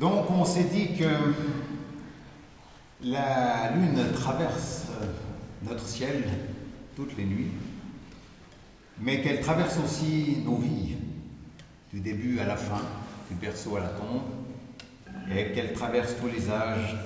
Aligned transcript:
Donc 0.00 0.30
on 0.30 0.44
s'est 0.44 0.64
dit 0.64 0.96
que 0.96 1.08
la 3.02 3.72
Lune 3.72 4.12
traverse 4.14 4.86
notre 5.62 5.84
ciel 5.84 6.22
toutes 6.94 7.16
les 7.16 7.24
nuits, 7.24 7.50
mais 9.00 9.20
qu'elle 9.20 9.40
traverse 9.40 9.76
aussi 9.84 10.38
nos 10.44 10.56
vies, 10.56 10.96
du 11.92 12.00
début 12.00 12.38
à 12.38 12.44
la 12.44 12.56
fin, 12.56 12.82
du 13.28 13.36
berceau 13.36 13.76
à 13.76 13.80
la 13.80 13.88
tombe, 13.88 14.22
et 15.34 15.52
qu'elle 15.52 15.72
traverse 15.72 16.14
tous 16.20 16.28
les 16.28 16.48
âges, 16.48 16.96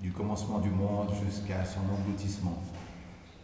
du 0.00 0.12
commencement 0.12 0.60
du 0.60 0.70
monde 0.70 1.10
jusqu'à 1.26 1.64
son 1.64 1.80
engloutissement. 1.92 2.62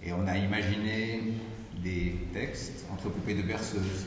Et 0.02 0.12
on 0.12 0.26
a 0.26 0.36
imaginé 0.38 1.34
des 1.82 2.28
textes 2.32 2.86
entrecoupés 2.92 3.34
de 3.34 3.42
berceuses, 3.42 4.06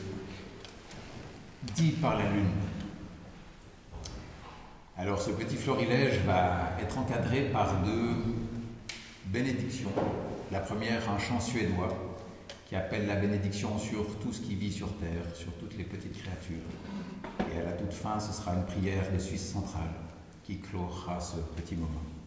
dits 1.76 1.92
par 1.92 2.16
la 2.16 2.24
Lune. 2.30 2.50
Alors 5.00 5.22
ce 5.22 5.30
petit 5.30 5.54
florilège 5.54 6.18
va 6.26 6.70
être 6.82 6.98
encadré 6.98 7.42
par 7.52 7.82
deux 7.84 8.16
bénédictions. 9.26 9.92
La 10.50 10.58
première, 10.58 11.08
un 11.08 11.18
chant 11.18 11.38
suédois 11.38 11.96
qui 12.66 12.74
appelle 12.74 13.06
la 13.06 13.14
bénédiction 13.14 13.78
sur 13.78 14.18
tout 14.18 14.32
ce 14.32 14.40
qui 14.40 14.56
vit 14.56 14.72
sur 14.72 14.92
Terre, 14.98 15.22
sur 15.34 15.52
toutes 15.52 15.78
les 15.78 15.84
petites 15.84 16.20
créatures. 16.20 16.66
Et 17.54 17.60
à 17.60 17.64
la 17.64 17.72
toute 17.72 17.92
fin, 17.92 18.18
ce 18.18 18.32
sera 18.32 18.54
une 18.54 18.64
prière 18.64 19.12
de 19.12 19.20
Suisse 19.20 19.52
centrale 19.52 19.94
qui 20.42 20.58
clora 20.58 21.20
ce 21.20 21.36
petit 21.56 21.76
moment. 21.76 22.17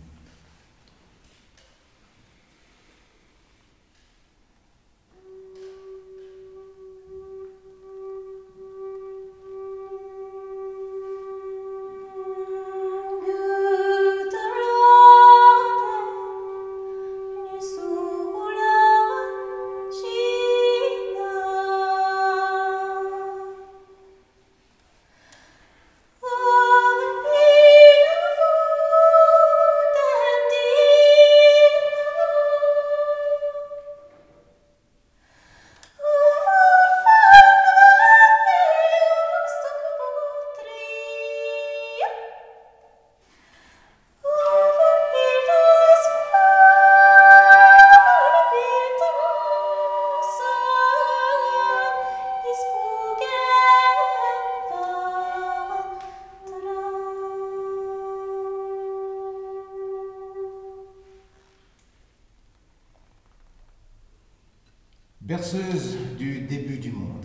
Berceuse 65.31 65.97
du 66.17 66.41
début 66.41 66.77
du 66.77 66.91
monde. 66.91 67.23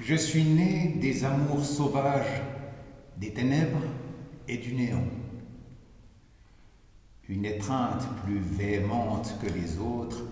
Je 0.00 0.16
suis 0.16 0.42
né 0.42 0.96
des 1.00 1.24
amours 1.24 1.64
sauvages, 1.64 2.42
des 3.16 3.32
ténèbres 3.32 3.84
et 4.48 4.56
du 4.56 4.74
néant. 4.74 5.06
Une 7.28 7.44
étreinte 7.44 8.08
plus 8.24 8.40
véhémente 8.40 9.36
que 9.40 9.52
les 9.52 9.78
autres 9.78 10.24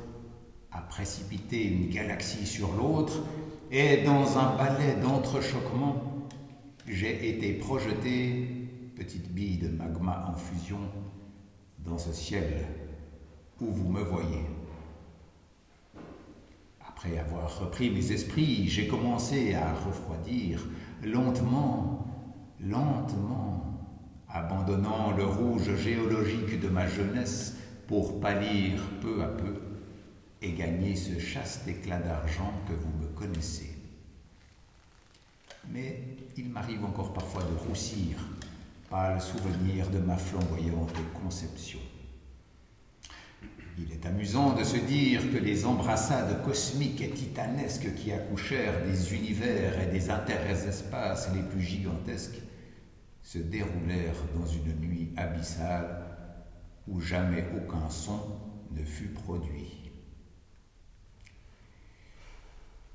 a 0.73 0.81
précipité 0.81 1.65
une 1.65 1.91
galaxie 1.91 2.47
sur 2.47 2.73
l'autre, 2.73 3.23
et 3.71 3.99
dans 3.99 4.37
un 4.37 4.57
balai 4.57 4.97
d'entrechoquement, 5.01 6.27
j'ai 6.89 7.29
été 7.29 7.53
projeté, 7.53 8.49
petite 8.97 9.33
bille 9.33 9.59
de 9.59 9.69
magma 9.69 10.27
en 10.29 10.37
fusion, 10.37 10.81
dans 11.79 11.99
ce 11.99 12.13
ciel 12.13 12.67
où 13.61 13.67
vous 13.67 13.89
me 13.89 14.03
voyez. 14.03 14.45
Après 16.87 17.19
avoir 17.19 17.59
repris 17.59 17.91
mes 17.91 18.13
esprits, 18.13 18.69
j'ai 18.69 18.89
commencé 18.89 19.55
à 19.55 19.75
refroidir, 19.75 20.67
lentement, 21.03 22.07
lentement, 22.61 23.75
abandonnant 24.29 25.13
le 25.17 25.25
rouge 25.25 25.75
géologique 25.77 26.61
de 26.61 26.69
ma 26.69 26.87
jeunesse 26.87 27.57
pour 27.87 28.21
pâlir 28.21 28.83
peu 29.01 29.23
à 29.23 29.29
peu 29.29 29.61
et 30.41 30.53
gagner 30.53 30.97
ce 30.97 31.19
chaste 31.19 31.67
éclat 31.69 31.99
d'argent 31.99 32.53
que 32.69 32.75
vous 32.75 32.91
me 33.01 33.09
connaissez. 33.09 33.77
Mais 35.71 36.03
il 36.37 36.51
m'arrive 36.51 36.85
encore 36.85 37.13
parfois 37.13 37.43
de 37.43 37.69
roussir, 37.69 38.17
par 38.91 39.15
le 39.15 39.21
souvenir 39.21 39.89
de 39.91 39.99
ma 39.99 40.17
flamboyante 40.17 40.95
conception. 41.23 41.81
Il 43.77 43.91
est 43.93 44.07
amusant 44.07 44.55
de 44.55 44.63
se 44.63 44.77
dire 44.77 45.21
que 45.33 45.39
les 45.39 45.65
embrassades 45.65 46.45
cosmiques 46.45 47.01
et 47.01 47.11
titanesques 47.11 47.93
qui 47.97 48.13
accouchèrent 48.13 48.85
des 48.85 49.15
univers 49.15 49.81
et 49.81 49.91
des 49.91 50.11
interespaces 50.11 51.29
les 51.35 51.43
plus 51.43 51.63
gigantesques 51.63 52.41
se 53.25 53.39
déroulèrent 53.39 54.23
dans 54.37 54.47
une 54.47 54.79
nuit 54.81 55.11
abyssale 55.17 56.03
où 56.87 57.01
jamais 57.01 57.45
aucun 57.57 57.91
son 57.91 58.21
ne 58.71 58.85
fut 58.85 59.09
produit. 59.09 59.91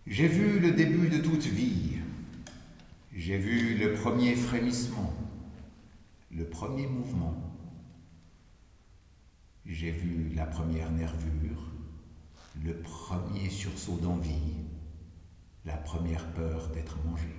J'ai 0.07 0.27
vu 0.27 0.59
le 0.59 0.71
début 0.71 1.09
de 1.09 1.17
toute 1.17 1.43
vie, 1.43 1.97
j'ai 3.13 3.37
vu 3.37 3.75
le 3.77 3.93
premier 3.93 4.35
frémissement, 4.35 5.13
le 6.31 6.45
premier 6.45 6.87
mouvement, 6.87 7.48
j'ai 9.69 9.91
vu 9.91 10.31
la 10.35 10.47
première 10.47 10.91
nervure, 10.91 11.71
le 12.63 12.75
premier 12.77 13.51
sursaut 13.51 13.97
d'envie, 13.97 14.55
la 15.63 15.77
première 15.77 16.25
peur 16.31 16.69
d'être 16.69 16.97
mangé. 17.05 17.29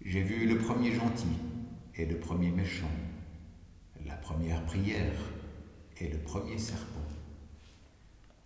J'ai 0.00 0.22
vu 0.22 0.46
le 0.46 0.56
premier 0.56 0.92
gentil 0.92 1.36
et 1.94 2.06
le 2.06 2.18
premier 2.18 2.50
méchant, 2.50 2.90
la 4.06 4.14
première 4.14 4.64
prière 4.64 5.20
et 5.98 6.08
le 6.08 6.18
premier 6.18 6.56
serpent. 6.56 7.06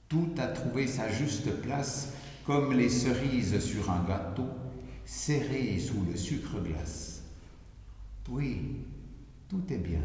Tout 0.09 0.35
a 0.39 0.49
trouvé 0.49 0.89
sa 0.89 1.09
juste 1.11 1.63
place 1.63 2.13
comme 2.45 2.73
les 2.73 2.89
cerises 2.89 3.61
sur 3.61 3.89
un 3.89 4.03
gâteau 4.03 4.49
serrées 5.05 5.79
sous 5.79 6.03
le 6.03 6.17
sucre 6.17 6.61
glace. 6.61 7.23
Oui, 8.29 8.81
tout 9.49 9.63
est 9.71 9.79
bien. 9.79 10.03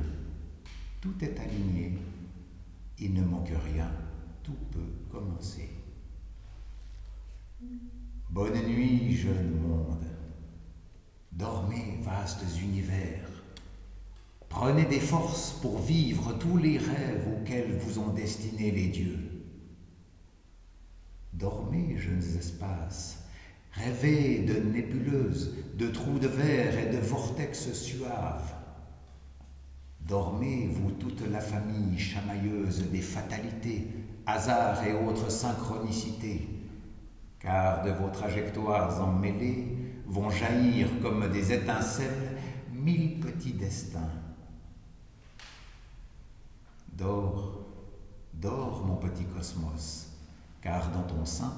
Tout 1.08 1.24
est 1.24 1.40
aligné, 1.40 1.94
il 3.00 3.14
ne 3.14 3.24
manque 3.24 3.54
rien, 3.74 3.90
tout 4.44 4.58
peut 4.74 5.08
commencer. 5.10 5.70
Bonne 8.30 8.62
nuit, 8.68 9.16
jeune 9.16 9.58
monde. 9.58 10.04
Dormez, 11.32 12.00
vastes 12.02 12.44
univers. 12.62 13.30
Prenez 14.50 14.84
des 14.84 15.00
forces 15.00 15.54
pour 15.62 15.80
vivre 15.80 16.38
tous 16.40 16.58
les 16.58 16.78
rêves 16.78 17.26
auxquels 17.34 17.78
vous 17.78 18.00
ont 18.00 18.14
destiné 18.14 18.72
les 18.72 18.88
dieux. 18.88 19.46
Dormez, 21.32 21.96
jeunes 21.98 22.36
espaces. 22.38 23.24
Rêvez 23.72 24.40
de 24.40 24.60
nébuleuses, 24.60 25.56
de 25.78 25.88
trous 25.88 26.20
de 26.20 26.28
verre 26.28 26.78
et 26.78 26.94
de 26.94 27.00
vortex 27.00 27.72
suaves. 27.72 28.57
Dormez, 30.08 30.70
vous 30.72 30.92
toute 30.92 31.30
la 31.30 31.42
famille 31.42 32.00
chamailleuse 32.00 32.90
des 32.90 33.02
fatalités, 33.02 33.90
hasards 34.26 34.82
et 34.86 34.94
autres 34.94 35.30
synchronicités, 35.30 36.48
car 37.40 37.84
de 37.84 37.92
vos 37.92 38.10
trajectoires 38.10 39.04
emmêlées 39.04 39.68
vont 40.06 40.30
jaillir 40.30 40.88
comme 41.02 41.30
des 41.30 41.52
étincelles 41.52 42.38
mille 42.72 43.20
petits 43.20 43.52
destins. 43.52 44.14
Dors, 46.94 47.66
dors 48.34 48.86
mon 48.86 48.96
petit 48.96 49.26
cosmos, 49.26 50.14
car 50.62 50.90
dans 50.92 51.04
ton 51.04 51.26
sein, 51.26 51.54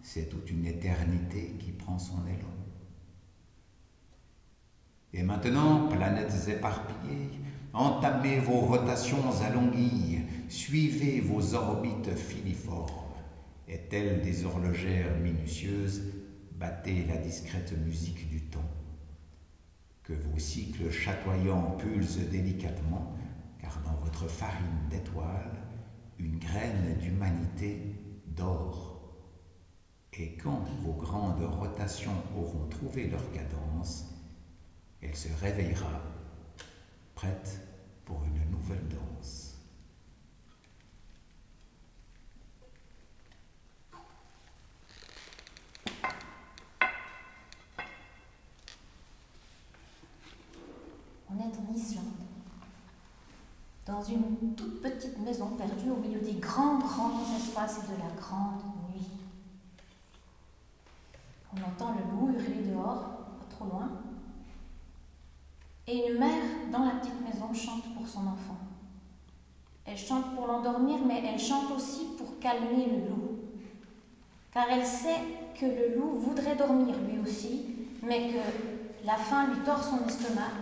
c'est 0.00 0.30
toute 0.30 0.50
une 0.50 0.64
éternité 0.64 1.58
qui 1.60 1.72
prend 1.72 1.98
son 1.98 2.26
élan. 2.26 2.48
Et 5.12 5.22
maintenant, 5.22 5.88
planètes 5.88 6.48
éparpillées, 6.48 7.30
Entamez 7.74 8.38
vos 8.38 8.60
rotations 8.60 9.32
à 9.40 9.48
longuille, 9.48 10.20
suivez 10.50 11.20
vos 11.20 11.54
orbites 11.54 12.14
filiformes, 12.14 13.14
et 13.66 13.78
telles 13.88 14.20
des 14.20 14.44
horlogères 14.44 15.16
minutieuses, 15.16 16.02
battez 16.52 17.06
la 17.06 17.16
discrète 17.16 17.72
musique 17.86 18.28
du 18.28 18.42
temps, 18.42 18.70
que 20.02 20.12
vos 20.12 20.38
cycles 20.38 20.90
chatoyants 20.90 21.78
pulsent 21.78 22.28
délicatement, 22.30 23.16
car 23.58 23.80
dans 23.86 24.04
votre 24.04 24.28
farine 24.28 24.88
d'étoiles, 24.90 25.56
une 26.18 26.38
graine 26.38 26.98
d'humanité 27.00 27.96
dort. 28.26 29.16
Et 30.12 30.36
quand 30.36 30.62
vos 30.82 30.92
grandes 30.92 31.42
rotations 31.42 32.22
auront 32.36 32.68
trouvé 32.68 33.08
leur 33.08 33.32
cadence, 33.32 34.12
elle 35.00 35.16
se 35.16 35.28
réveillera, 35.40 36.02
prête 37.22 37.60
pour 38.04 38.24
une 38.24 38.50
nouvelle 38.50 38.82
danse. 38.88 39.54
On 51.30 51.38
est 51.38 51.42
en 51.44 51.72
Islande, 51.72 52.04
dans 53.86 54.02
une 54.02 54.56
toute 54.56 54.82
petite 54.82 55.16
maison 55.20 55.50
perdue 55.50 55.90
au 55.90 55.96
milieu 55.98 56.18
des 56.18 56.34
grands, 56.40 56.80
grands 56.80 57.20
espaces 57.36 57.84
et 57.84 57.92
de 57.92 57.98
la 58.00 58.20
grande 58.20 58.62
nuit. 58.90 59.06
On 61.54 61.62
entend 61.62 61.94
le 61.94 62.02
loup 62.10 62.36
hurler 62.36 62.64
dehors, 62.68 63.36
pas 63.38 63.46
trop 63.48 63.66
loin, 63.66 64.01
et 65.86 66.08
une 66.08 66.18
mère 66.18 66.42
dans 66.70 66.84
la 66.84 66.92
petite 66.92 67.20
maison 67.20 67.52
chante 67.52 67.94
pour 67.94 68.06
son 68.06 68.20
enfant. 68.20 68.58
Elle 69.84 69.98
chante 69.98 70.34
pour 70.34 70.46
l'endormir, 70.46 70.98
mais 71.06 71.22
elle 71.26 71.40
chante 71.40 71.70
aussi 71.76 72.06
pour 72.16 72.38
calmer 72.38 72.86
le 72.86 73.08
loup. 73.08 73.38
Car 74.52 74.66
elle 74.70 74.86
sait 74.86 75.20
que 75.58 75.66
le 75.66 75.96
loup 75.96 76.18
voudrait 76.18 76.56
dormir 76.56 76.94
lui 76.98 77.18
aussi, 77.18 77.66
mais 78.02 78.30
que 78.30 79.06
la 79.06 79.16
faim 79.16 79.48
lui 79.48 79.64
tord 79.64 79.82
son 79.82 80.06
estomac 80.06 80.52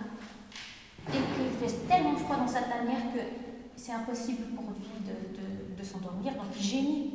et 1.08 1.12
qu'il 1.12 1.69
fait 1.69 1.88
tellement 1.88 2.17
froid 2.17 2.37
dans 2.37 2.49
sa 2.49 2.62
tanière 2.62 3.12
que 3.14 3.20
c'est 3.76 3.93
impossible 3.93 4.44
pour 4.55 4.64
lui 4.70 4.87
de, 5.76 5.82
s'endormir, 5.82 6.34
donc 6.34 6.44
il 6.56 6.62
gémit. 6.62 7.14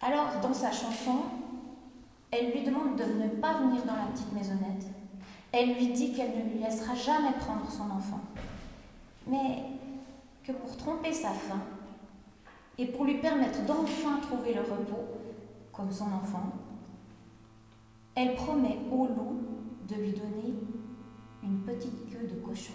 Alors, 0.00 0.40
dans 0.40 0.54
sa 0.54 0.70
chanson, 0.70 1.22
elle 2.30 2.52
lui 2.52 2.62
demande 2.62 2.96
de 2.96 3.04
ne 3.04 3.28
pas 3.40 3.54
venir 3.54 3.84
dans 3.84 3.96
la 3.96 4.06
petite 4.12 4.32
maisonnette. 4.32 4.86
Elle 5.52 5.74
lui 5.74 5.88
dit 5.88 6.12
qu'elle 6.12 6.30
ne 6.30 6.50
lui 6.50 6.58
laissera 6.58 6.94
jamais 6.94 7.32
prendre 7.32 7.70
son 7.70 7.90
enfant, 7.90 8.20
mais 9.26 9.64
que 10.44 10.52
pour 10.52 10.76
tromper 10.76 11.12
sa 11.12 11.30
faim 11.30 11.60
et 12.78 12.86
pour 12.86 13.04
lui 13.04 13.18
permettre 13.18 13.64
d'enfin 13.66 14.16
trouver 14.22 14.54
le 14.54 14.62
repos, 14.62 15.06
comme 15.72 15.92
son 15.92 16.06
enfant, 16.06 16.52
elle 18.14 18.34
promet 18.34 18.78
au 18.90 19.06
loup 19.06 19.42
de 19.88 19.94
lui 19.94 20.12
donner 20.12 20.54
une 21.42 21.60
petite 21.60 22.10
queue 22.10 22.26
de 22.26 22.40
cochon. 22.40 22.72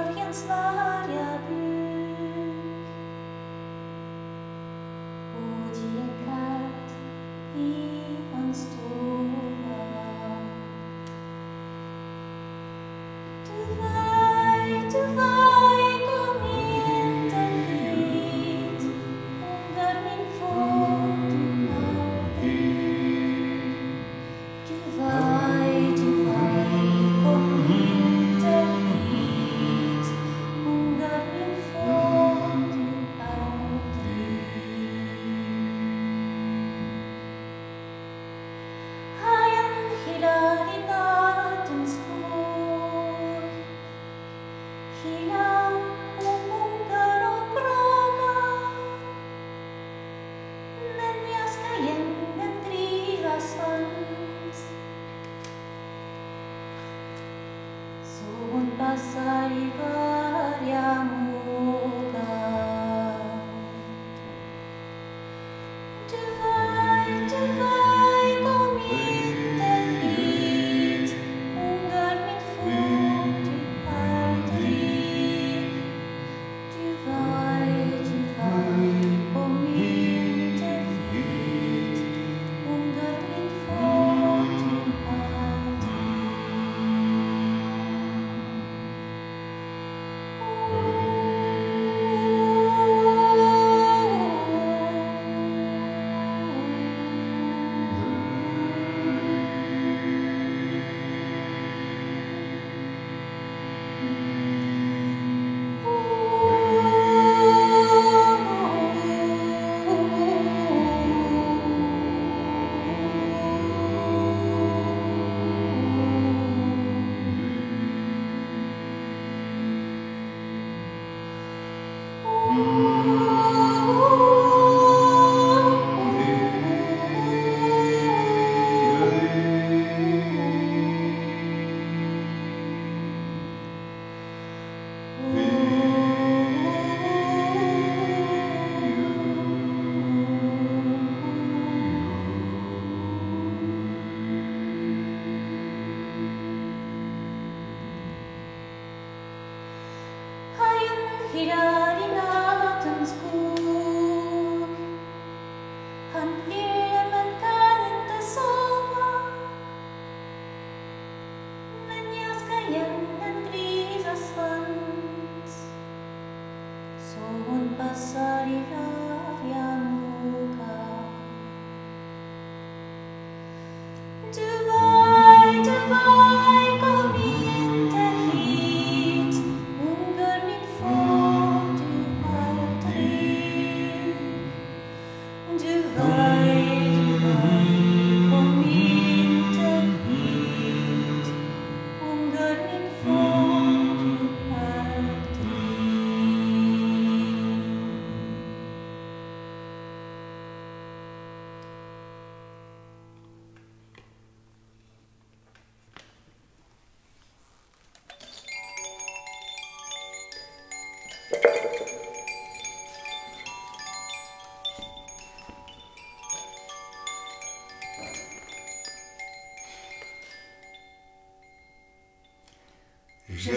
Orient, 0.00 0.34
Slavia, 0.34 1.38
Bühne. 1.48 1.79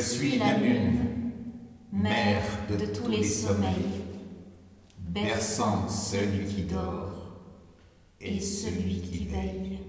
suis 0.03 0.37
la 0.37 0.57
lune, 0.57 1.31
mère 1.93 2.43
de 2.69 2.85
tous 2.87 3.07
les 3.07 3.23
sommeils, 3.23 4.03
berçant 4.99 5.87
celui 5.87 6.45
qui 6.45 6.63
dort 6.63 7.39
et 8.19 8.41
celui 8.41 9.01
qui 9.01 9.25
veille. 9.25 9.79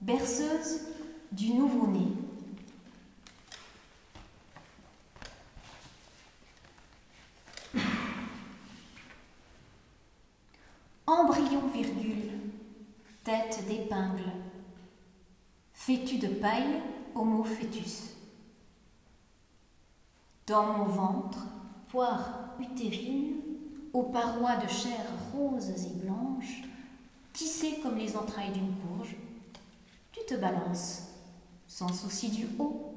Berceuse 0.00 0.80
du 1.30 1.52
nouveau-né. 1.52 2.08
Embryon, 11.06 11.68
virgule, 11.74 12.32
tête 13.24 13.64
d'épingle, 13.68 14.32
fétu 15.72 16.18
de 16.18 16.28
paille, 16.42 16.82
homo 17.14 17.44
fœtus. 17.44 18.16
Dans 20.44 20.76
mon 20.76 20.86
ventre, 20.86 21.46
poire 21.88 22.56
utérine, 22.58 23.36
aux 23.92 24.02
parois 24.02 24.56
de 24.56 24.68
chair 24.68 25.06
roses 25.32 25.70
et 25.70 26.04
blanches, 26.04 26.62
tissées 27.32 27.78
comme 27.80 27.96
les 27.96 28.16
entrailles 28.16 28.50
d'une 28.50 28.74
courge, 28.74 29.14
tu 30.10 30.20
te 30.26 30.34
balances, 30.34 31.10
sans 31.68 31.92
souci 31.92 32.30
du 32.30 32.48
haut, 32.58 32.92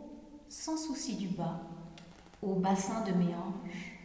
sans 0.49 0.75
souci 0.75 1.15
du 1.15 1.27
bas, 1.27 1.61
au 2.41 2.55
bassin 2.55 3.01
de 3.01 3.11
mes 3.11 3.35
hanches, 3.35 3.99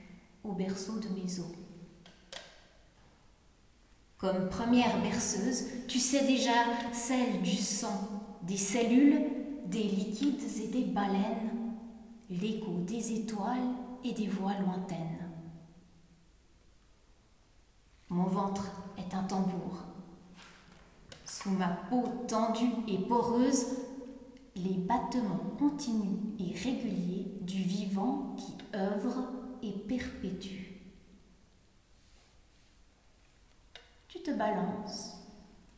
au 0.44 0.52
berceau 0.52 0.99
de 0.99 1.09
mes 1.09 1.40
os. 1.40 1.47
Comme 4.18 4.50
première 4.50 5.00
berceuse, 5.00 5.64
tu 5.88 5.99
sais 5.99 6.26
déjà 6.26 6.52
celle 6.92 7.40
du 7.40 7.56
sang, 7.56 8.19
des 8.50 8.57
cellules, 8.57 9.26
des 9.66 9.85
liquides 9.85 10.42
et 10.61 10.66
des 10.66 10.85
baleines, 10.87 11.76
l'écho 12.28 12.80
des 12.80 13.12
étoiles 13.12 13.76
et 14.02 14.12
des 14.12 14.26
voix 14.26 14.54
lointaines. 14.54 15.30
Mon 18.09 18.25
ventre 18.25 18.73
est 18.99 19.14
un 19.14 19.23
tambour. 19.23 19.85
Sous 21.25 21.50
ma 21.50 21.69
peau 21.69 22.02
tendue 22.26 22.73
et 22.88 22.99
poreuse, 22.99 23.66
les 24.57 24.78
battements 24.78 25.54
continus 25.57 26.19
et 26.40 26.52
réguliers 26.52 27.33
du 27.42 27.62
vivant 27.62 28.35
qui 28.37 28.52
œuvre 28.75 29.30
et 29.62 29.71
perpétue. 29.71 30.73
Tu 34.09 34.21
te 34.25 34.33
balances, 34.33 35.19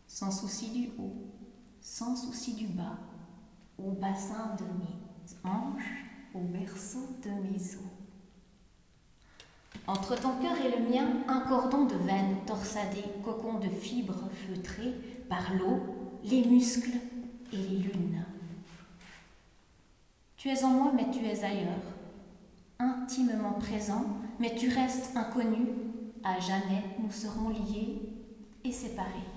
sans 0.09 0.31
souci 0.31 0.71
du 0.71 0.88
haut, 0.99 1.33
sans 1.83 2.15
souci 2.15 2.55
du 2.55 2.69
bas, 2.69 2.97
au 3.77 3.91
bassin 3.91 4.55
de 4.57 4.65
mes 4.65 5.51
hanches, 5.51 6.05
au 6.33 6.39
berceau 6.39 7.09
de 7.25 7.31
mes 7.31 7.59
os. 7.59 7.83
Entre 9.89 10.15
ton 10.15 10.39
cœur 10.41 10.57
et 10.65 10.71
le 10.71 10.89
mien, 10.89 11.09
un 11.27 11.41
cordon 11.41 11.87
de 11.87 11.97
veines 11.97 12.37
torsadées, 12.47 13.05
cocon 13.25 13.59
de 13.59 13.69
fibres 13.69 14.29
feutrées 14.47 14.95
par 15.29 15.55
l'eau, 15.55 15.81
les 16.23 16.45
muscles 16.45 16.99
et 17.53 17.57
les 17.57 17.79
lunes. 17.79 18.25
Tu 20.37 20.51
es 20.51 20.65
en 20.65 20.71
moi, 20.71 20.93
mais 20.95 21.11
tu 21.11 21.25
es 21.25 21.45
ailleurs, 21.45 21.83
intimement 22.79 23.55
présent, 23.55 24.07
mais 24.39 24.55
tu 24.55 24.69
restes 24.69 25.17
inconnu. 25.17 25.67
À 26.23 26.39
jamais, 26.39 26.85
nous 27.01 27.11
serons 27.11 27.49
liés 27.49 28.01
et 28.62 28.71
séparés. 28.71 29.32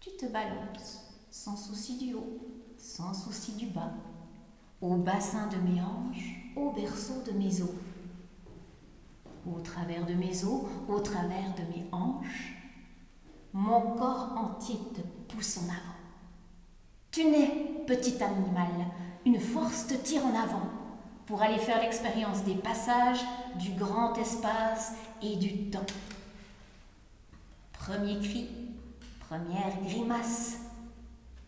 Tu 0.00 0.08
te 0.16 0.24
balances, 0.24 1.02
sans 1.30 1.56
souci 1.56 1.98
du 1.98 2.14
haut, 2.14 2.38
sans 2.78 3.12
souci 3.12 3.52
du 3.52 3.66
bas, 3.66 3.92
au 4.80 4.96
bassin 4.96 5.46
de 5.48 5.56
mes 5.56 5.78
hanches, 5.82 6.54
au 6.56 6.70
berceau 6.70 7.22
de 7.26 7.32
mes 7.32 7.60
os. 7.60 7.68
Au 9.46 9.60
travers 9.60 10.06
de 10.06 10.14
mes 10.14 10.42
os, 10.44 10.62
au 10.88 11.00
travers 11.00 11.54
de 11.54 11.62
mes 11.74 11.84
hanches, 11.92 12.54
mon 13.52 13.94
corps 13.96 14.32
entier 14.38 14.78
te 14.94 15.02
pousse 15.30 15.58
en 15.58 15.64
avant. 15.64 15.98
Tu 17.10 17.24
nais, 17.24 17.84
petit 17.86 18.22
animal, 18.22 18.86
une 19.26 19.38
force 19.38 19.86
te 19.86 19.94
tire 19.94 20.24
en 20.24 20.34
avant 20.34 20.70
pour 21.26 21.42
aller 21.42 21.58
faire 21.58 21.82
l'expérience 21.82 22.42
des 22.44 22.54
passages, 22.54 23.20
du 23.56 23.72
grand 23.72 24.14
espace 24.14 24.94
et 25.20 25.36
du 25.36 25.68
temps. 25.68 25.84
Premier 27.74 28.18
cri, 28.18 28.48
première 29.30 29.80
grimace. 29.84 30.58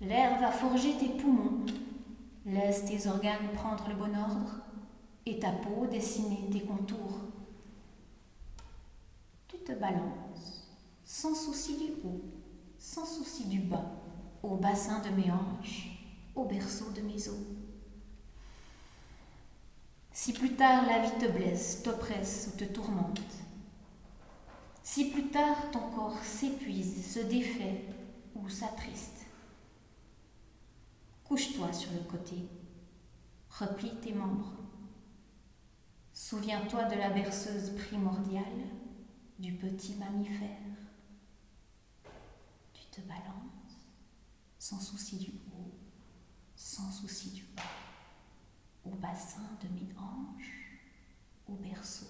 L'air 0.01 0.39
va 0.39 0.53
forger 0.53 0.97
tes 0.99 1.09
poumons. 1.09 1.67
Laisse 2.47 2.85
tes 2.85 3.09
organes 3.09 3.51
prendre 3.55 3.89
le 3.89 3.97
bon 3.97 4.17
ordre 4.17 4.61
et 5.27 5.41
ta 5.41 5.51
peau 5.51 5.89
dessiner 5.89 6.49
tes 6.53 6.61
contours. 6.61 7.19
Tu 9.49 9.57
te 9.59 9.73
balances, 9.73 10.69
sans 11.05 11.35
souci 11.35 11.77
du 11.77 12.07
haut, 12.07 12.21
sans 12.79 13.05
souci 13.05 13.47
du 13.47 13.59
bas, 13.59 13.91
au 14.45 14.55
bassin 14.55 15.01
de 15.01 15.09
mes 15.17 15.33
hanches, 15.33 15.89
au 16.37 16.45
berceau 16.45 16.91
de 16.93 17.01
mes 17.01 17.29
os. 17.29 17.47
Si 20.13 20.33
plus 20.33 20.55
tard 20.55 20.87
la 20.87 21.01
vie 21.01 21.19
te 21.19 21.33
blesse, 21.33 21.83
t'oppresse 21.83 22.51
ou 22.53 22.59
te 22.59 22.65
tourmente, 22.65 23.21
si 24.83 25.11
plus 25.11 25.29
tard 25.29 25.71
ton 25.71 25.91
corps 25.91 26.23
s'épuise, 26.25 27.13
se 27.13 27.21
défait 27.21 27.85
ou 28.35 28.49
s'attriste, 28.49 29.27
couche-toi 31.25 31.73
sur 31.73 31.93
le 31.93 32.01
côté, 32.01 32.37
replie 33.49 33.95
tes 34.01 34.13
membres. 34.13 34.53
Souviens-toi 36.13 36.85
de 36.85 36.97
la 36.97 37.11
berceuse 37.11 37.75
primordiale 37.77 38.45
du 39.39 39.55
petit 39.55 39.95
mammifère. 39.95 40.59
Tu 42.73 42.85
te 42.91 43.01
balances 43.07 43.33
sans 44.59 44.81
souci 44.81 45.17
du 45.17 45.31
haut, 45.53 45.75
sans 46.55 46.91
souci 46.93 47.31
du 47.31 47.45
bas, 47.57 47.63
au 48.85 48.91
bassin 48.91 49.43
de 49.63 49.69
mes 49.69 49.93
hanches, 49.99 50.81
au 51.49 51.55
berceau 51.55 52.07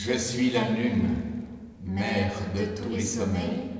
Je 0.00 0.12
suis 0.16 0.50
la 0.50 0.70
lune, 0.70 1.08
mère 1.82 2.32
de 2.54 2.66
tous 2.76 2.88
les 2.88 3.00
sommeils, 3.00 3.72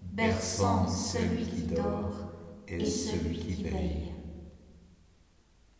berçant 0.00 0.88
celui 0.88 1.44
qui 1.44 1.62
dort 1.74 2.32
et 2.66 2.82
celui 2.86 3.36
qui 3.36 3.62
veille. 3.62 4.12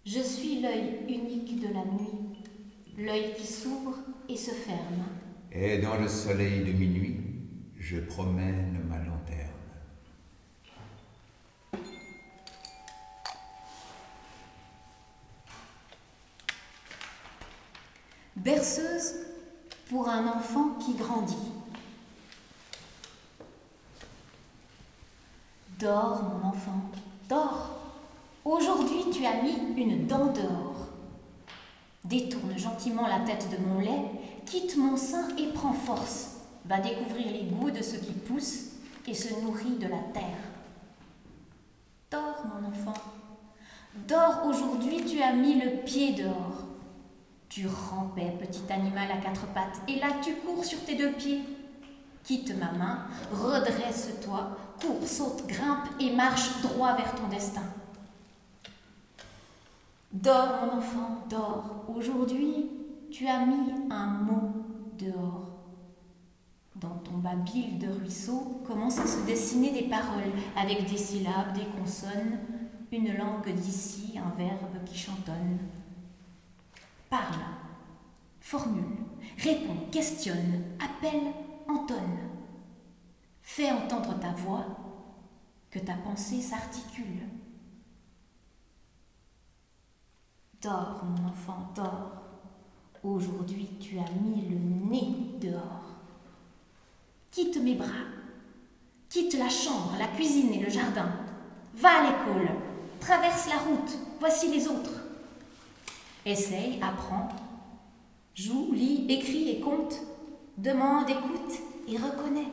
Je 0.04 0.20
suis 0.20 0.60
l'œil 0.60 0.98
unique 1.08 1.62
de 1.62 1.72
la 1.72 1.82
nuit, 1.86 2.44
l'œil 2.98 3.32
qui 3.38 3.46
s'ouvre 3.46 3.96
et 4.28 4.36
se 4.36 4.50
ferme. 4.50 5.06
Et 5.50 5.78
dans 5.78 5.96
le 5.96 6.08
soleil 6.08 6.62
de 6.62 6.72
minuit, 6.72 7.20
je 7.78 8.00
promène 8.00 8.84
ma 8.86 8.98
lanterne. 8.98 9.50
Berceuse 18.36 19.24
pour 19.88 20.08
un 20.08 20.26
enfant 20.26 20.70
qui 20.80 20.94
grandit. 20.94 21.52
Dors, 25.78 26.22
mon 26.22 26.48
enfant, 26.48 26.80
dors. 27.28 27.70
Aujourd'hui, 28.44 29.10
tu 29.12 29.26
as 29.26 29.42
mis 29.42 29.56
une 29.76 30.06
dent 30.06 30.26
d'or. 30.26 30.74
Détourne 32.04 32.56
gentiment 32.56 33.06
la 33.06 33.20
tête 33.20 33.48
de 33.50 33.56
mon 33.66 33.80
lait, 33.80 34.10
quitte 34.46 34.76
mon 34.76 34.96
sein 34.96 35.28
et 35.38 35.48
prends 35.52 35.72
force. 35.72 36.36
Va 36.66 36.78
découvrir 36.80 37.30
les 37.32 37.44
goûts 37.44 37.70
de 37.70 37.82
ce 37.82 37.96
qui 37.96 38.12
pousse 38.12 38.70
et 39.06 39.14
se 39.14 39.34
nourrit 39.42 39.76
de 39.78 39.88
la 39.88 40.00
terre. 40.12 40.38
Dors, 42.10 42.44
mon 42.46 42.68
enfant. 42.68 42.94
Dors, 44.08 44.46
aujourd'hui, 44.46 45.04
tu 45.04 45.20
as 45.22 45.32
mis 45.32 45.60
le 45.60 45.82
pied 45.84 46.12
dehors. 46.12 46.53
Tu 47.54 47.68
rampais, 47.68 48.36
petit 48.40 48.64
animal 48.72 49.08
à 49.12 49.18
quatre 49.18 49.46
pattes, 49.54 49.80
et 49.86 50.00
là 50.00 50.08
tu 50.20 50.34
cours 50.38 50.64
sur 50.64 50.84
tes 50.84 50.96
deux 50.96 51.12
pieds. 51.12 51.40
Quitte 52.24 52.52
ma 52.58 52.72
main, 52.72 53.06
redresse-toi, 53.32 54.58
cours, 54.80 55.06
saute, 55.06 55.46
grimpe 55.46 55.86
et 56.00 56.16
marche 56.16 56.62
droit 56.62 56.96
vers 56.96 57.14
ton 57.14 57.28
destin. 57.28 57.62
Dors, 60.10 60.66
mon 60.66 60.78
enfant, 60.78 61.24
dors. 61.30 61.84
Aujourd'hui, 61.94 62.72
tu 63.12 63.28
as 63.28 63.46
mis 63.46 63.70
un 63.88 64.06
mot 64.06 64.50
dehors. 64.98 65.50
Dans 66.74 66.96
ton 67.04 67.18
babil 67.18 67.78
de 67.78 67.86
ruisseau 67.86 68.62
commencent 68.66 68.98
à 68.98 69.06
se 69.06 69.24
dessiner 69.26 69.70
des 69.70 69.88
paroles 69.88 70.32
avec 70.60 70.90
des 70.90 70.98
syllabes, 70.98 71.52
des 71.54 71.66
consonnes, 71.78 72.36
une 72.90 73.16
langue 73.16 73.54
d'ici, 73.54 74.18
un 74.18 74.36
verbe 74.36 74.84
qui 74.84 74.98
chantonne. 74.98 75.60
Parle, 77.10 77.44
formule, 78.40 79.04
réponds, 79.38 79.86
questionne, 79.90 80.64
appelle, 80.80 81.32
entonne. 81.68 82.18
Fais 83.42 83.70
entendre 83.70 84.18
ta 84.18 84.32
voix, 84.32 84.66
que 85.70 85.78
ta 85.78 85.94
pensée 85.94 86.40
s'articule. 86.40 87.28
Dors, 90.62 91.04
mon 91.04 91.28
enfant, 91.28 91.72
dors. 91.74 92.22
Aujourd'hui, 93.02 93.68
tu 93.80 93.98
as 93.98 94.10
mis 94.22 94.48
le 94.48 94.56
nez 94.56 95.38
dehors. 95.40 95.84
Quitte 97.30 97.60
mes 97.62 97.74
bras, 97.74 97.88
quitte 99.10 99.34
la 99.34 99.48
chambre, 99.48 99.94
la 99.98 100.06
cuisine 100.06 100.54
et 100.54 100.60
le 100.60 100.70
jardin. 100.70 101.10
Va 101.74 101.90
à 101.90 102.02
l'école, 102.04 102.48
traverse 103.00 103.48
la 103.48 103.58
route, 103.58 103.98
voici 104.20 104.50
les 104.50 104.66
autres. 104.68 105.03
Essaye, 106.26 106.80
apprends, 106.82 107.28
joue, 108.34 108.72
lis, 108.72 109.04
écris 109.10 109.50
et 109.50 109.60
compte, 109.60 109.94
demande, 110.56 111.10
écoute 111.10 111.60
et 111.86 111.98
reconnais. 111.98 112.48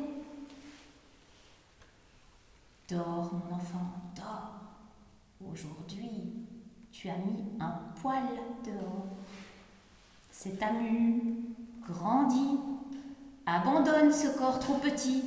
Dors, 2.89 3.31
mon 3.33 3.55
enfant, 3.55 3.93
dors. 4.15 4.51
Aujourd'hui, 5.49 6.09
tu 6.91 7.09
as 7.09 7.15
mis 7.15 7.43
un 7.61 7.73
poil 8.01 8.23
dehors. 8.65 9.07
C'est 10.31 10.59
ta 10.59 10.71
grandis, 11.87 12.59
abandonne 13.45 14.11
ce 14.11 14.37
corps 14.37 14.59
trop 14.59 14.75
petit. 14.75 15.23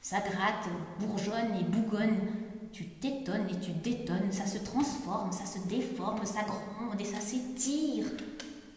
Ça 0.00 0.20
gratte, 0.20 0.68
bourgeonne 1.00 1.56
et 1.58 1.64
bougonne. 1.64 2.37
Tu 2.78 2.86
t'étonnes 2.86 3.48
et 3.50 3.58
tu 3.58 3.72
détonnes, 3.72 4.30
ça 4.30 4.46
se 4.46 4.58
transforme, 4.58 5.32
ça 5.32 5.44
se 5.46 5.58
déforme, 5.66 6.24
ça 6.24 6.42
gronde 6.42 7.00
et 7.00 7.04
ça 7.04 7.18
s'étire. 7.18 8.06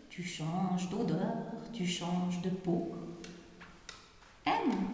Tu 0.10 0.24
changes 0.24 0.90
d'odeur, 0.90 1.36
tu 1.72 1.86
changes 1.86 2.42
de 2.42 2.50
peau. 2.50 2.96
Aime, 4.48 4.88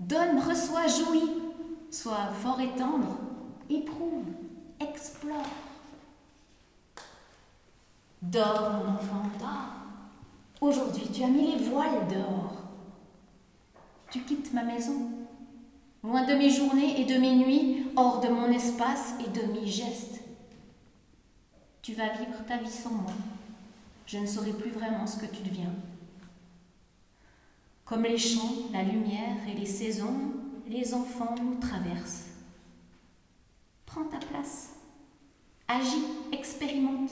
donne, 0.00 0.40
reçois, 0.40 0.88
jouis, 0.88 1.30
sois 1.92 2.32
fort 2.32 2.60
et 2.60 2.70
tendre, 2.70 3.16
éprouve, 3.70 4.26
explore. 4.80 5.46
Dors, 8.22 8.72
mon 8.72 8.94
enfant, 8.94 9.22
dors. 9.38 10.68
Aujourd'hui, 10.68 11.06
tu 11.14 11.22
as 11.22 11.28
mis 11.28 11.52
les 11.52 11.68
voiles 11.68 12.08
dehors. 12.08 12.56
Tu 14.10 14.20
quittes 14.22 14.52
ma 14.52 14.64
maison, 14.64 15.12
loin 16.02 16.24
de 16.24 16.34
mes 16.34 16.50
journées 16.50 17.00
et 17.00 17.04
de 17.04 17.18
mes 17.18 17.34
nuits, 17.34 17.86
hors 17.96 18.20
de 18.20 18.28
mon 18.28 18.50
espace 18.50 19.14
et 19.24 19.30
de 19.30 19.52
mes 19.52 19.66
gestes. 19.66 20.20
Tu 21.80 21.94
vas 21.94 22.08
vivre 22.10 22.44
ta 22.46 22.58
vie 22.58 22.70
sans 22.70 22.90
moi. 22.90 23.12
Je 24.06 24.18
ne 24.18 24.26
saurai 24.26 24.52
plus 24.52 24.70
vraiment 24.70 25.06
ce 25.06 25.18
que 25.18 25.26
tu 25.26 25.42
deviens. 25.42 25.72
Comme 27.84 28.02
les 28.04 28.18
champs, 28.18 28.70
la 28.72 28.82
lumière 28.82 29.36
et 29.48 29.54
les 29.54 29.66
saisons, 29.66 30.32
les 30.66 30.94
enfants 30.94 31.34
nous 31.40 31.56
traversent. 31.56 32.26
Prends 33.86 34.04
ta 34.04 34.18
place. 34.18 34.70
Agis, 35.68 36.04
expérimente. 36.32 37.10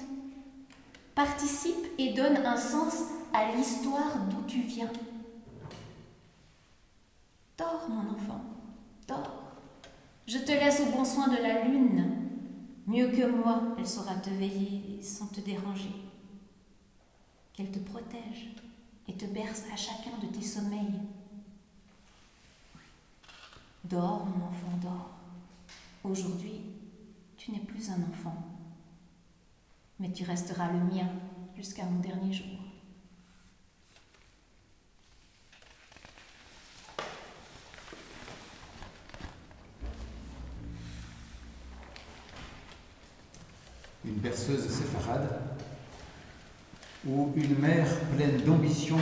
Participe 1.15 1.87
et 1.99 2.13
donne 2.13 2.39
un 2.39 2.57
sens 2.57 3.05
à 3.33 3.53
l'histoire 3.53 4.19
d'où 4.31 4.43
tu 4.47 4.61
viens. 4.61 4.91
Dors, 7.59 7.89
mon 7.89 8.15
enfant. 8.15 8.41
Je 10.31 10.39
te 10.39 10.53
laisse 10.53 10.79
au 10.79 10.97
bon 10.97 11.05
soin 11.05 11.27
de 11.27 11.43
la 11.43 11.65
lune 11.65 12.07
Mieux 12.87 13.09
que 13.09 13.29
moi, 13.29 13.75
elle 13.77 13.89
saura 13.89 14.15
te 14.15 14.31
veiller 14.31 15.03
sans 15.03 15.27
te 15.27 15.41
déranger. 15.41 15.91
Qu'elle 17.53 17.73
te 17.73 17.81
protège 17.81 18.55
et 19.09 19.15
te 19.15 19.25
berce 19.25 19.65
à 19.73 19.77
chacun 19.77 20.17
de 20.23 20.29
tes 20.29 20.45
sommeils. 20.45 21.01
Dors, 23.83 24.25
mon 24.25 24.47
enfant, 24.47 24.79
dors. 24.81 25.11
Aujourd'hui, 26.05 26.61
tu 27.37 27.51
n'es 27.51 27.59
plus 27.59 27.91
un 27.91 28.01
enfant, 28.13 28.37
mais 29.99 30.13
tu 30.13 30.23
resteras 30.23 30.71
le 30.71 30.95
mien 30.95 31.09
jusqu'à 31.57 31.87
mon 31.87 31.99
dernier 31.99 32.33
jour. 32.33 32.60
Une 44.21 44.29
berceuse 44.29 44.69
séfarade, 44.69 45.29
où 47.07 47.33
une 47.37 47.59
mère 47.59 47.89
pleine 48.15 48.43
d'ambition 48.43 48.99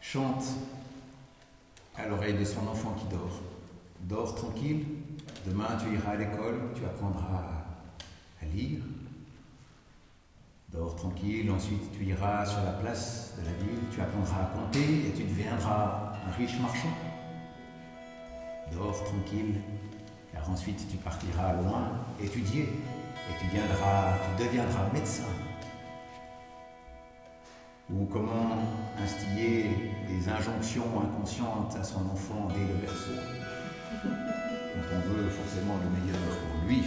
chante 0.00 0.44
à 1.96 2.06
l'oreille 2.06 2.38
de 2.38 2.44
son 2.44 2.66
enfant 2.66 2.96
qui 2.98 3.06
dort. 3.14 3.40
Dors 4.00 4.34
tranquille, 4.34 4.86
demain 5.46 5.68
tu 5.78 5.94
iras 5.94 6.12
à 6.12 6.16
l'école, 6.16 6.60
tu 6.74 6.82
apprendras 6.84 7.44
à 8.40 8.46
lire. 8.46 8.80
Dors 10.72 10.96
tranquille, 10.96 11.50
ensuite 11.50 11.92
tu 11.92 12.04
iras 12.04 12.46
sur 12.46 12.62
la 12.62 12.72
place 12.72 13.34
de 13.38 13.44
la 13.44 13.52
ville, 13.52 13.82
tu 13.92 14.00
apprendras 14.00 14.44
à 14.44 14.46
compter 14.46 15.08
et 15.08 15.12
tu 15.14 15.24
deviendras 15.24 16.14
un 16.26 16.30
riche 16.38 16.58
marchand. 16.58 16.94
Dors 18.72 19.04
tranquille, 19.04 19.60
car 20.32 20.48
ensuite 20.48 20.88
tu 20.90 20.96
partiras 20.96 21.52
loin 21.54 21.90
étudier 22.22 22.68
et 23.30 23.38
tu, 23.40 23.46
viendras, 23.46 24.18
tu 24.36 24.44
deviendras 24.44 24.90
médecin. 24.92 25.30
Ou 27.92 28.04
comment 28.06 28.58
instiller 29.02 29.92
des 30.08 30.28
injonctions 30.28 30.84
inconscientes 31.02 31.76
à 31.80 31.84
son 31.84 32.00
enfant 32.10 32.48
dès 32.48 32.60
le 32.60 32.80
berceau. 32.80 33.20
Donc 34.02 34.84
on 34.94 35.08
veut 35.10 35.28
forcément 35.28 35.76
le 35.82 35.90
meilleur 36.00 36.20
pour 36.20 36.68
lui. 36.68 36.82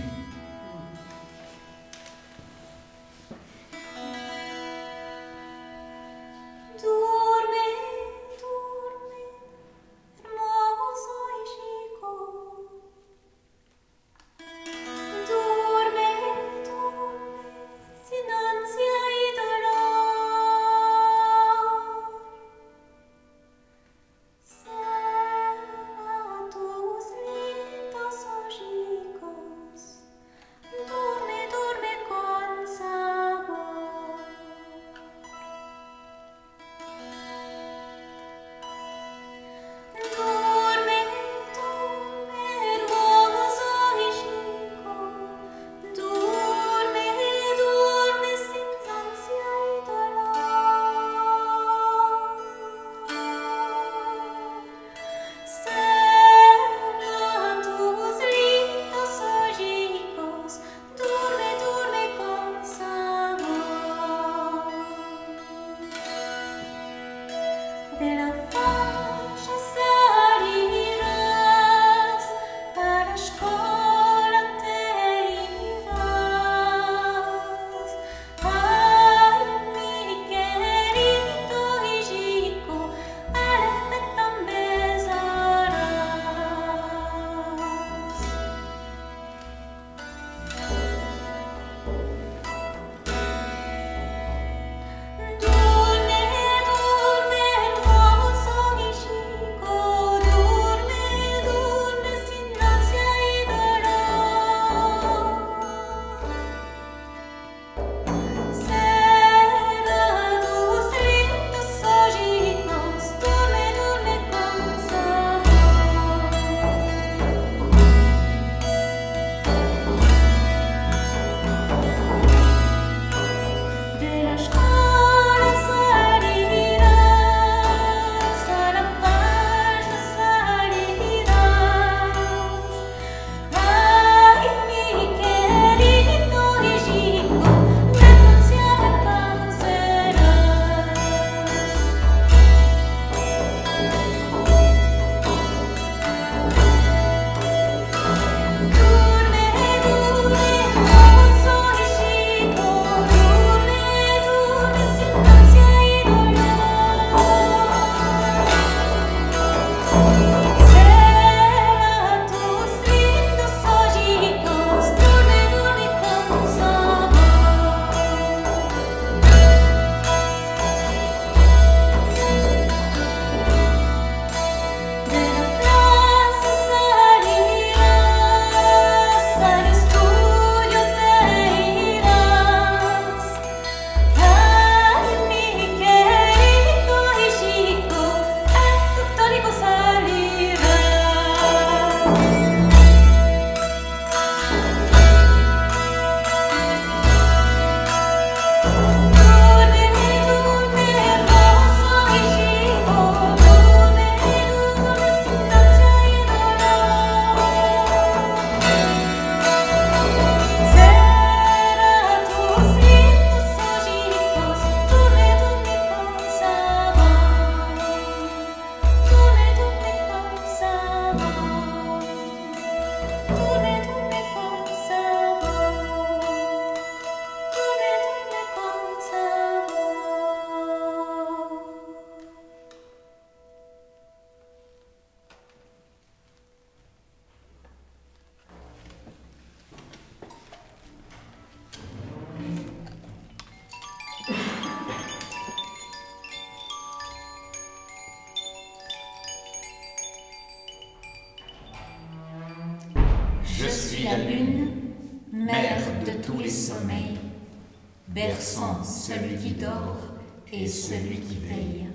Et 260.54 260.68
celui 260.68 261.18
qui 261.18 261.36
veille. 261.38 261.88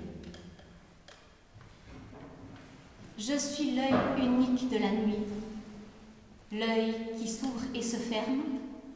Je 3.17 3.37
suis 3.37 3.75
l'œil 3.75 3.93
unique 4.17 4.69
de 4.69 4.77
la 4.77 4.91
nuit, 4.91 5.23
l'œil 6.51 6.93
qui 7.17 7.27
s'ouvre 7.27 7.61
et 7.73 7.81
se 7.81 7.95
ferme. 7.95 8.41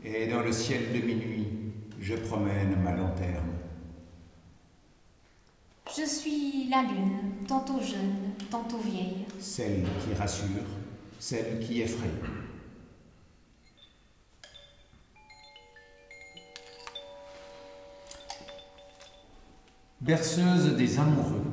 Et 0.03 0.27
dans 0.27 0.41
le 0.41 0.51
ciel 0.51 0.91
de 0.93 1.05
minuit, 1.05 1.47
je 1.99 2.15
promène 2.15 2.75
ma 2.83 2.91
lanterne. 2.91 3.51
Je 5.95 6.05
suis 6.05 6.69
la 6.69 6.81
lune, 6.81 7.45
tantôt 7.47 7.79
jeune, 7.79 8.33
tantôt 8.49 8.79
vieille. 8.79 9.25
Celle 9.39 9.83
qui 9.83 10.13
rassure, 10.17 10.47
celle 11.19 11.59
qui 11.59 11.81
effraie. 11.81 12.09
Berceuse 20.03 20.75
des 20.75 20.99
amoureux. 20.99 21.45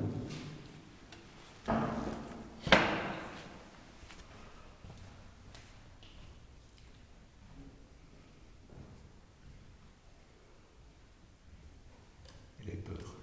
Elle 12.59 12.71
est 12.71 12.83
peur. 12.83 13.15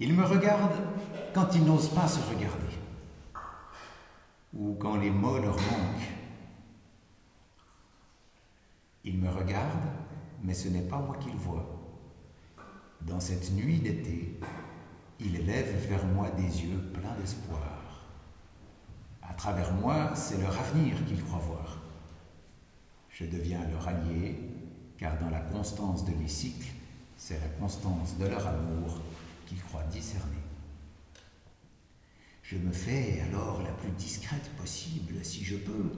Il 0.00 0.12
me 0.12 0.24
regarde 0.24 0.74
quand 1.32 1.48
ils 1.54 1.64
n'osent 1.64 1.94
pas 1.94 2.06
se 2.06 2.20
regarder, 2.28 2.76
ou 4.52 4.74
quand 4.74 4.96
les 4.96 5.10
mots 5.10 5.38
leur 5.38 5.56
manquent. 5.56 6.10
Il 9.04 9.16
me 9.16 9.30
regarde, 9.30 9.88
ce 10.54 10.68
n'est 10.68 10.82
pas 10.82 10.98
moi 10.98 11.16
qu'il 11.20 11.34
voit. 11.34 11.66
Dans 13.02 13.20
cette 13.20 13.52
nuit 13.52 13.78
d'été, 13.78 14.38
il 15.20 15.36
élève 15.36 15.88
vers 15.88 16.04
moi 16.06 16.30
des 16.30 16.64
yeux 16.64 16.78
pleins 16.92 17.14
d'espoir. 17.20 18.08
À 19.22 19.34
travers 19.34 19.72
moi, 19.74 20.12
c'est 20.14 20.40
leur 20.40 20.58
avenir 20.58 21.04
qu'ils 21.06 21.24
croient 21.24 21.38
voir. 21.38 21.78
Je 23.10 23.24
deviens 23.24 23.66
leur 23.68 23.86
allié, 23.88 24.38
car 24.98 25.18
dans 25.18 25.30
la 25.30 25.40
constance 25.40 26.04
de 26.04 26.12
mes 26.14 26.28
cycles, 26.28 26.72
c'est 27.16 27.40
la 27.40 27.48
constance 27.60 28.16
de 28.18 28.26
leur 28.26 28.46
amour 28.46 29.00
qu'ils 29.46 29.62
croient 29.62 29.84
discerner. 29.84 30.42
Je 32.42 32.56
me 32.56 32.72
fais 32.72 33.22
alors 33.28 33.62
la 33.62 33.70
plus 33.70 33.90
discrète 33.92 34.50
possible, 34.58 35.14
si 35.24 35.44
je 35.44 35.56
peux. 35.56 35.92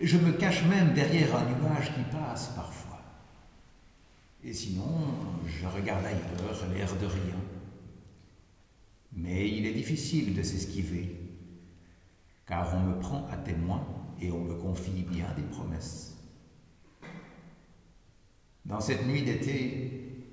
Je 0.00 0.16
me 0.16 0.32
cache 0.32 0.64
même 0.64 0.94
derrière 0.94 1.36
un 1.36 1.44
nuage 1.44 1.92
qui 1.94 2.02
passe 2.10 2.52
parfois. 2.56 2.89
Et 4.42 4.52
sinon, 4.52 4.84
je 5.46 5.66
regarde 5.66 6.04
ailleurs, 6.04 6.68
l'air 6.72 6.96
de 6.96 7.06
rien. 7.06 7.36
Mais 9.12 9.50
il 9.50 9.66
est 9.66 9.74
difficile 9.74 10.34
de 10.34 10.42
s'esquiver, 10.42 11.16
car 12.46 12.74
on 12.74 12.80
me 12.80 13.00
prend 13.00 13.26
à 13.30 13.36
témoin 13.36 13.86
et 14.20 14.30
on 14.30 14.40
me 14.40 14.54
confie 14.54 15.02
bien 15.02 15.26
des 15.36 15.42
promesses. 15.42 16.16
Dans 18.64 18.80
cette 18.80 19.06
nuit 19.06 19.22
d'été, 19.22 20.26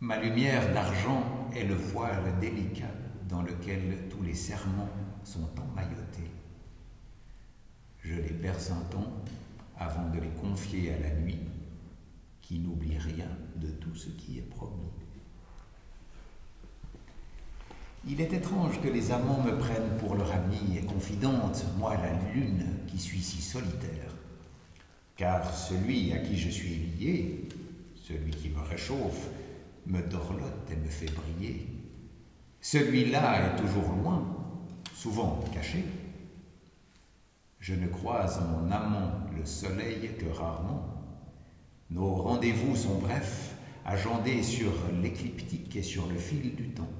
ma 0.00 0.18
lumière 0.18 0.72
d'argent 0.74 1.48
est 1.54 1.64
le 1.64 1.74
voile 1.74 2.38
délicat 2.40 2.90
dans 3.28 3.42
lequel 3.42 4.08
tous 4.10 4.22
les 4.22 4.34
serments 4.34 4.88
sont 5.24 5.48
emmaillotés. 5.58 6.30
Je 8.02 8.14
les 8.14 8.32
berce 8.32 8.70
un 8.70 8.82
temps 8.90 9.12
avant 9.78 10.08
de 10.10 10.20
les 10.20 10.30
confier 10.40 10.92
à 10.94 10.98
la 10.98 11.14
nuit, 11.14 11.38
qui 12.50 12.58
n'oublie 12.58 12.98
rien 12.98 13.28
de 13.54 13.68
tout 13.68 13.94
ce 13.94 14.08
qui 14.08 14.38
est 14.38 14.50
promis. 14.50 14.90
Il 18.08 18.20
est 18.20 18.32
étrange 18.32 18.80
que 18.80 18.88
les 18.88 19.12
amants 19.12 19.40
me 19.40 19.56
prennent 19.56 19.96
pour 20.00 20.16
leur 20.16 20.32
amie 20.32 20.76
et 20.76 20.84
confidente, 20.84 21.64
moi 21.78 21.94
la 21.96 22.12
lune 22.32 22.66
qui 22.88 22.98
suis 22.98 23.22
si 23.22 23.40
solitaire. 23.40 24.12
Car 25.14 25.54
celui 25.54 26.12
à 26.12 26.18
qui 26.18 26.36
je 26.36 26.48
suis 26.48 26.74
lié, 26.74 27.48
celui 27.94 28.32
qui 28.32 28.48
me 28.48 28.62
réchauffe, 28.62 29.28
me 29.86 30.02
dorlote 30.02 30.68
et 30.72 30.76
me 30.76 30.88
fait 30.88 31.12
briller. 31.12 31.68
Celui-là 32.60 33.46
est 33.46 33.60
toujours 33.60 33.92
loin, 34.02 34.26
souvent 34.92 35.38
caché. 35.54 35.84
Je 37.60 37.74
ne 37.74 37.86
croise 37.86 38.40
mon 38.40 38.68
amant, 38.72 39.12
le 39.38 39.46
soleil, 39.46 40.16
que 40.18 40.28
rarement. 40.36 40.89
Nos 41.90 42.14
rendez-vous 42.14 42.76
sont 42.76 42.98
brefs, 42.98 43.54
agendés 43.84 44.42
sur 44.42 44.70
l'écliptique 45.02 45.74
et 45.74 45.82
sur 45.82 46.06
le 46.06 46.16
fil 46.16 46.54
du 46.54 46.68
temps. 46.68 46.90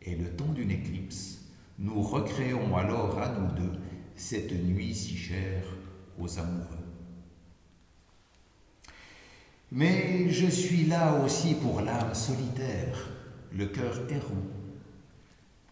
Et 0.00 0.14
le 0.14 0.30
temps 0.30 0.52
d'une 0.52 0.70
éclipse, 0.70 1.40
nous 1.78 2.00
recréons 2.00 2.76
alors 2.76 3.18
à 3.18 3.36
nous 3.36 3.50
deux 3.56 3.72
cette 4.14 4.52
nuit 4.52 4.94
si 4.94 5.16
chère 5.16 5.64
aux 6.20 6.38
amoureux. 6.38 6.84
Mais 9.72 10.30
je 10.30 10.46
suis 10.46 10.84
là 10.84 11.20
aussi 11.24 11.54
pour 11.54 11.80
l'âme 11.80 12.14
solitaire, 12.14 13.10
le 13.50 13.66
cœur 13.66 14.08
errant. 14.08 14.46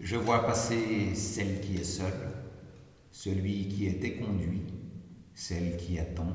Je 0.00 0.16
vois 0.16 0.44
passer 0.44 1.14
celle 1.14 1.60
qui 1.60 1.76
est 1.76 1.84
seule, 1.84 2.32
celui 3.12 3.68
qui 3.68 3.86
est 3.86 4.02
éconduit, 4.02 4.64
celle 5.34 5.76
qui 5.76 6.00
attend, 6.00 6.34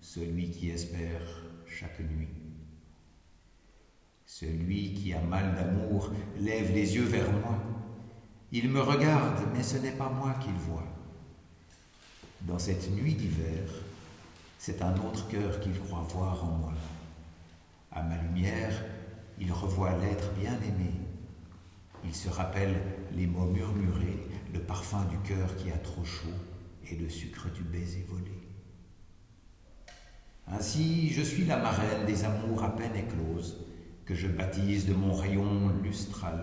celui 0.00 0.50
qui 0.50 0.70
espère 0.70 1.22
chaque 1.66 2.00
nuit. 2.00 2.28
Celui 4.26 4.94
qui 4.94 5.12
a 5.12 5.20
mal 5.20 5.54
d'amour 5.54 6.12
lève 6.38 6.72
les 6.72 6.94
yeux 6.94 7.04
vers 7.04 7.30
moi. 7.32 7.58
Il 8.52 8.70
me 8.70 8.80
regarde, 8.80 9.42
mais 9.54 9.62
ce 9.62 9.78
n'est 9.78 9.92
pas 9.92 10.08
moi 10.08 10.34
qu'il 10.42 10.52
voit. 10.52 10.86
Dans 12.42 12.58
cette 12.58 12.90
nuit 12.92 13.14
d'hiver, 13.14 13.68
c'est 14.58 14.82
un 14.82 14.94
autre 14.98 15.28
cœur 15.28 15.60
qu'il 15.60 15.78
croit 15.80 16.06
voir 16.08 16.44
en 16.44 16.52
moi. 16.58 16.74
À 17.90 18.02
ma 18.02 18.16
lumière, 18.16 18.84
il 19.40 19.52
revoit 19.52 19.96
l'être 19.98 20.32
bien-aimé. 20.34 20.92
Il 22.04 22.14
se 22.14 22.28
rappelle 22.28 22.80
les 23.12 23.26
mots 23.26 23.46
murmurés, 23.46 24.26
le 24.52 24.60
parfum 24.60 25.04
du 25.06 25.18
cœur 25.18 25.56
qui 25.56 25.70
a 25.70 25.78
trop 25.78 26.04
chaud 26.04 26.28
et 26.88 26.96
le 26.96 27.08
sucre 27.08 27.50
du 27.50 27.62
baiser 27.62 28.06
volé. 28.08 28.37
Ainsi, 30.50 31.10
je 31.10 31.22
suis 31.22 31.44
la 31.44 31.58
marraine 31.58 32.06
des 32.06 32.24
amours 32.24 32.62
à 32.64 32.74
peine 32.74 32.96
écloses, 32.96 33.58
que 34.04 34.14
je 34.14 34.28
baptise 34.28 34.86
de 34.86 34.94
mon 34.94 35.14
rayon 35.14 35.70
lustral. 35.82 36.42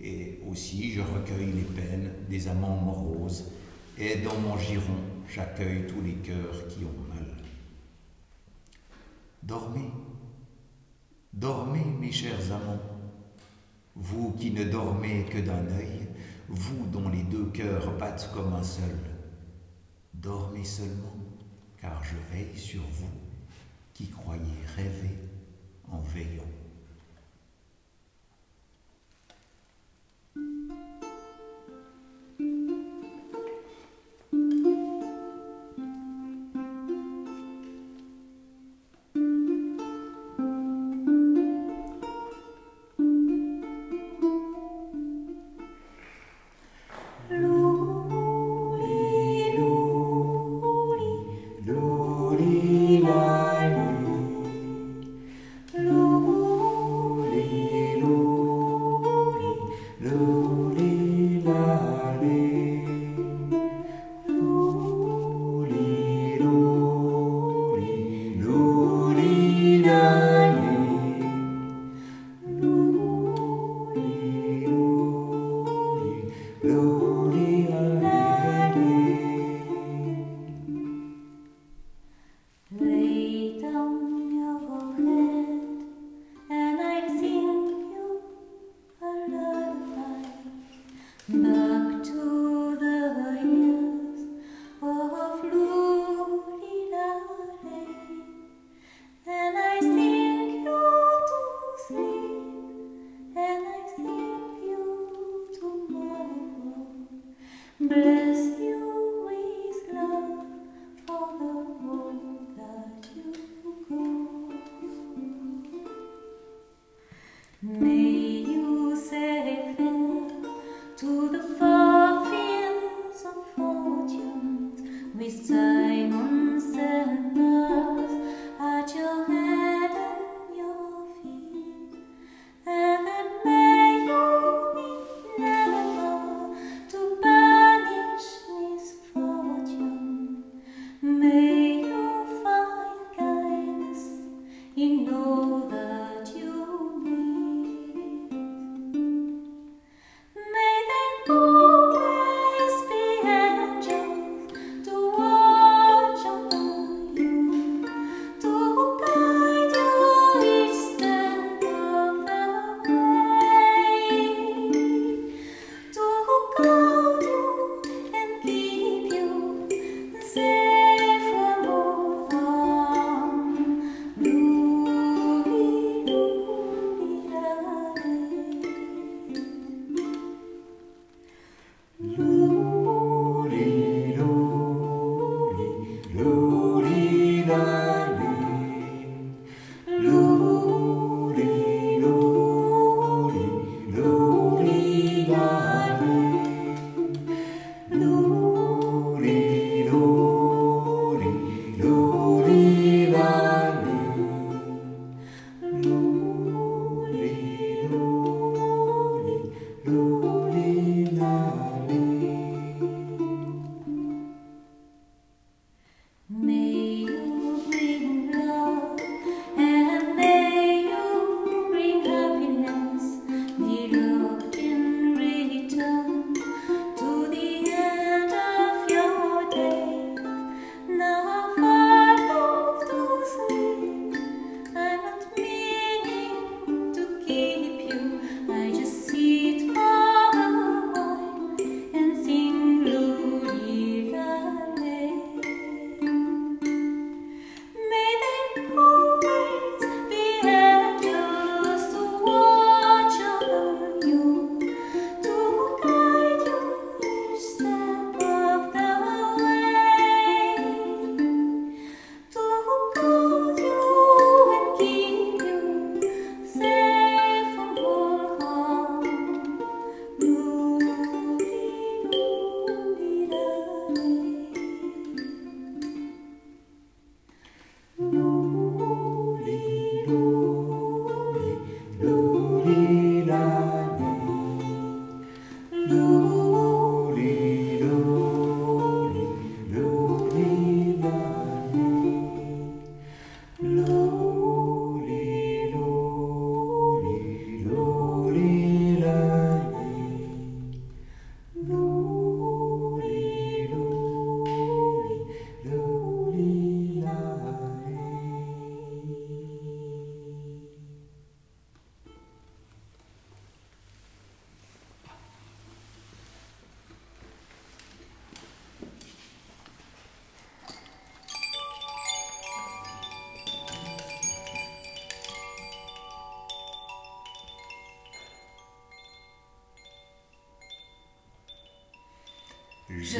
Et 0.00 0.40
aussi, 0.48 0.92
je 0.92 1.00
recueille 1.00 1.52
les 1.52 1.62
peines 1.62 2.12
des 2.28 2.46
amants 2.48 2.76
moroses, 2.76 3.50
et 3.98 4.18
dans 4.18 4.38
mon 4.38 4.56
giron, 4.56 5.00
j'accueille 5.28 5.86
tous 5.86 6.02
les 6.02 6.14
cœurs 6.14 6.68
qui 6.68 6.84
ont 6.84 7.14
mal. 7.14 7.26
Dormez, 9.42 9.90
dormez, 11.32 11.84
mes 12.00 12.12
chers 12.12 12.52
amants, 12.52 12.82
vous 13.96 14.32
qui 14.32 14.50
ne 14.50 14.64
dormez 14.64 15.24
que 15.24 15.38
d'un 15.38 15.66
œil, 15.78 16.08
vous 16.48 16.86
dont 16.92 17.08
les 17.08 17.22
deux 17.22 17.46
cœurs 17.46 17.96
battent 17.98 18.30
comme 18.34 18.52
un 18.52 18.62
seul. 18.62 18.96
Dormez 20.12 20.64
seulement, 20.64 21.15
car 21.80 22.02
je 22.04 22.16
veille 22.34 22.58
sur 22.58 22.82
vous 22.82 23.10
qui 23.94 24.08
croyez 24.08 24.58
rêver 24.76 25.18
en 25.90 26.00
veillant. 26.00 26.55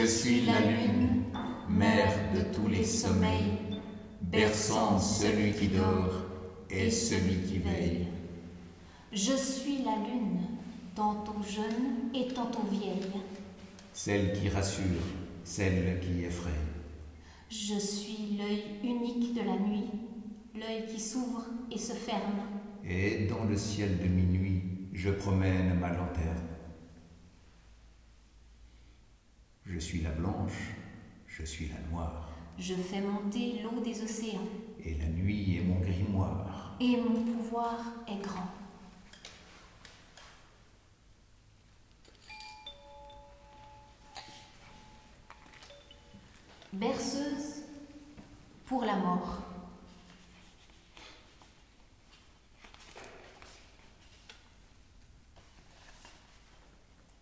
Je 0.07 0.13
suis 0.13 0.43
la 0.43 0.61
lune, 0.61 1.25
mère 1.69 2.15
de 2.33 2.55
tous 2.55 2.69
les 2.69 2.85
sommeils, 2.85 3.59
berçant 4.23 5.01
celui 5.01 5.51
qui 5.51 5.67
dort 5.67 6.15
et 6.71 6.93
celui 6.93 7.43
qui 7.43 7.59
veille. 7.59 8.07
Je 9.13 9.33
suis 9.33 9.79
la 9.79 9.97
lune, 9.97 10.43
tantôt 10.95 11.43
jeune 11.43 12.15
et 12.15 12.33
tantôt 12.33 12.63
vieille. 12.71 13.21
Celle 13.93 14.33
qui 14.35 14.49
rassure, 14.49 15.03
celle 15.43 15.99
qui 15.99 16.23
effraie. 16.23 16.53
Je 17.51 17.77
suis 17.77 18.39
l'œil 18.39 18.63
unique 18.85 19.35
de 19.35 19.41
la 19.41 19.59
nuit, 19.59 19.91
l'œil 20.55 20.87
qui 20.87 21.01
s'ouvre 21.01 21.47
et 21.69 21.79
se 21.79 21.95
ferme. 21.95 22.43
Et 22.89 23.27
dans 23.27 23.43
le 23.43 23.57
ciel 23.57 23.99
de 23.99 24.07
minuit, 24.07 24.63
je 24.93 25.11
promène 25.11 25.77
ma 25.81 25.89
lanterne. 25.89 26.47
Je 29.69 29.76
suis 29.87 30.01
la 30.01 30.11
blanche, 30.11 30.75
je 31.29 31.45
suis 31.45 31.69
la 31.69 31.79
noire. 31.89 32.29
Je 32.59 32.75
fais 32.75 33.01
monter 33.01 33.61
l'eau 33.63 33.81
des 33.81 34.03
océans. 34.03 34.49
Et 34.85 34.95
la 34.95 35.07
nuit 35.07 35.59
est 35.59 35.63
mon 35.63 35.79
grimoire. 35.79 36.75
Et 36.81 36.97
mon 36.97 37.23
pouvoir 37.23 37.79
est 38.09 38.21
grand. 38.21 38.51
Berceuse 46.73 47.63
pour 48.67 48.85
la 48.85 48.97
mort. 48.97 49.39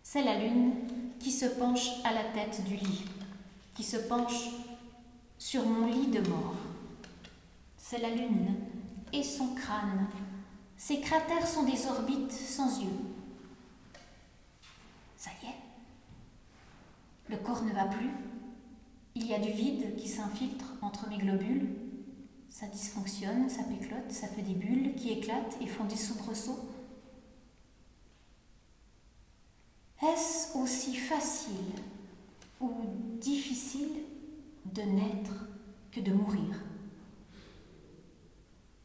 C'est 0.01 0.23
la 0.23 0.39
lune 0.39 0.74
qui 1.25 1.31
se 1.31 1.47
penche 1.47 1.89
à 2.03 2.13
la 2.13 2.23
tête 2.25 2.63
du 2.65 2.75
lit, 2.75 3.03
qui 3.73 3.81
se 3.81 3.97
penche 3.97 4.51
sur 5.39 5.65
mon 5.65 5.87
lit 5.87 6.05
de 6.05 6.19
mort. 6.29 6.53
C'est 7.79 7.97
la 7.97 8.11
lune 8.11 8.53
et 9.11 9.23
son 9.23 9.55
crâne. 9.55 10.05
Ses 10.77 10.99
cratères 10.99 11.47
sont 11.47 11.63
des 11.63 11.87
orbites 11.87 12.31
sans 12.31 12.79
yeux. 12.79 12.99
Ça 15.17 15.31
y 15.41 15.47
est, 15.47 15.55
Le 17.27 17.37
corps 17.37 17.63
ne 17.63 17.73
va 17.73 17.85
plus. 17.85 18.11
Il 19.15 19.25
y 19.25 19.33
a 19.33 19.39
du 19.39 19.49
vide 19.49 19.95
qui 19.95 20.07
s'infiltre 20.07 20.73
entre 20.83 21.09
mes 21.09 21.17
globules. 21.17 21.69
Ça 22.51 22.67
dysfonctionne, 22.67 23.49
ça 23.49 23.63
péclote, 23.63 24.11
ça 24.11 24.27
fait 24.27 24.43
des 24.43 24.53
bulles 24.53 24.93
qui 24.93 25.09
éclatent 25.09 25.57
et 25.59 25.65
font 25.65 25.85
des 25.85 25.97
soubresauts. 25.97 26.69
Aussi 30.55 30.95
facile 30.95 31.73
ou 32.59 32.71
difficile 33.19 34.03
de 34.73 34.81
naître 34.81 35.47
que 35.91 35.99
de 35.99 36.13
mourir 36.13 36.55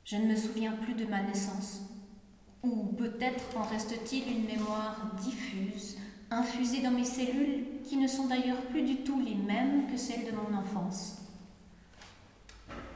Je 0.04 0.16
ne 0.16 0.26
me 0.26 0.36
souviens 0.36 0.72
plus 0.72 0.94
de 0.94 1.06
ma 1.06 1.22
naissance. 1.22 1.82
Ou 2.62 2.92
peut-être 2.98 3.56
en 3.56 3.62
reste-t-il 3.62 4.36
une 4.36 4.44
mémoire 4.44 5.14
diffuse, 5.22 5.96
infusée 6.30 6.82
dans 6.82 6.90
mes 6.90 7.04
cellules, 7.04 7.64
qui 7.84 7.96
ne 7.96 8.06
sont 8.06 8.26
d'ailleurs 8.26 8.60
plus 8.66 8.82
du 8.82 8.98
tout 8.98 9.20
les 9.20 9.34
mêmes 9.34 9.90
que 9.90 9.96
celles 9.96 10.26
de 10.26 10.36
mon 10.36 10.58
enfance. 10.58 11.16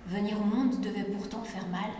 Venir 0.07 0.39
au 0.39 0.45
monde 0.45 0.81
devait 0.81 1.05
pourtant 1.05 1.43
faire 1.43 1.67
mal. 1.69 1.91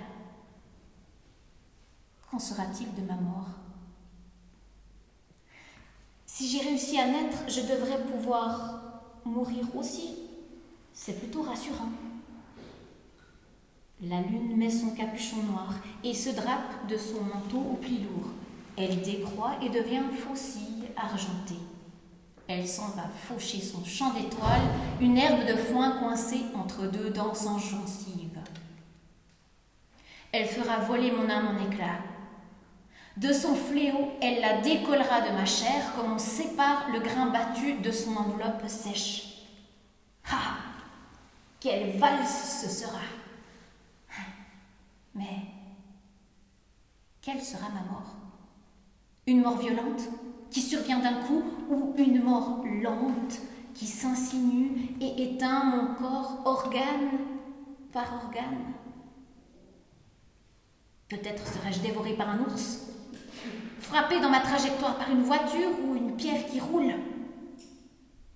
Qu'en 2.31 2.39
sera-t-il 2.39 2.95
de 2.95 3.07
ma 3.07 3.17
mort? 3.17 3.64
Si 6.37 6.49
j'ai 6.49 6.69
réussi 6.69 6.99
à 6.99 7.07
naître, 7.07 7.45
je 7.47 7.61
devrais 7.61 8.03
pouvoir 8.03 8.81
mourir 9.25 9.65
aussi. 9.77 10.17
C'est 10.93 11.21
plutôt 11.21 11.43
rassurant. 11.43 11.91
La 14.03 14.21
lune 14.21 14.57
met 14.57 14.69
son 14.69 14.97
capuchon 14.97 15.45
noir 15.45 15.75
et 16.03 16.13
se 16.13 16.31
drape 16.31 16.89
de 16.89 16.97
son 16.97 17.23
manteau 17.23 17.59
au 17.59 17.75
pli 17.75 17.99
lourd. 17.99 18.31
Elle 18.77 19.01
décroît 19.03 19.53
et 19.63 19.69
devient 19.69 20.03
faucille 20.13 20.89
argentée. 20.97 21.63
Elle 22.49 22.67
s'en 22.67 22.89
va 22.89 23.09
faucher 23.29 23.61
son 23.61 23.85
champ 23.85 24.13
d'étoiles, 24.13 24.73
une 25.01 25.17
herbe 25.17 25.47
de 25.47 25.55
foin 25.55 26.01
coincée 26.01 26.47
entre 26.57 26.91
deux 26.91 27.11
dents 27.11 27.35
sans 27.35 27.61
gencives. 27.61 28.41
Elle 30.33 30.49
fera 30.49 30.81
voler 30.81 31.13
mon 31.13 31.31
âme 31.31 31.57
en 31.57 31.71
éclats. 31.71 32.01
De 33.17 33.33
son 33.33 33.55
fléau, 33.55 34.11
elle 34.21 34.41
la 34.41 34.61
décollera 34.61 35.21
de 35.21 35.31
ma 35.33 35.45
chair 35.45 35.95
comme 35.95 36.15
on 36.15 36.19
sépare 36.19 36.89
le 36.93 36.99
grain 36.99 37.27
battu 37.27 37.75
de 37.75 37.93
son 37.93 38.17
enveloppe 38.17 38.67
sèche. 38.67 39.47
Ah 40.29 40.57
Quelle 41.61 41.97
valse 41.97 42.61
ce 42.63 42.69
sera! 42.69 42.99
Mais 45.15 45.47
quelle 47.23 47.41
sera 47.41 47.69
ma 47.69 47.83
mort? 47.93 48.17
Une 49.29 49.43
mort 49.43 49.59
violente 49.59 50.03
qui 50.51 50.61
survient 50.61 50.99
d'un 50.99 51.23
coup 51.23 51.43
ou 51.71 51.95
une 51.97 52.21
mort 52.21 52.65
lente 52.83 53.39
qui 53.75 53.87
s'insinue 53.87 54.97
et 55.01 55.23
éteint 55.23 55.65
mon 55.65 55.95
corps 55.95 56.43
organe 56.45 57.13
par 57.93 58.25
organe? 58.25 58.75
Peut-être 61.09 61.47
serais-je 61.47 61.81
dévoré 61.81 62.15
par 62.15 62.29
un 62.29 62.41
ours, 62.41 62.94
frappé 63.81 64.21
dans 64.21 64.31
ma 64.31 64.41
trajectoire 64.41 64.97
par 64.97 65.11
une 65.11 65.23
voiture 65.23 65.71
ou 65.85 65.95
une 65.95 66.17
pierre 66.17 66.47
qui 66.47 66.61
roule, 66.61 66.95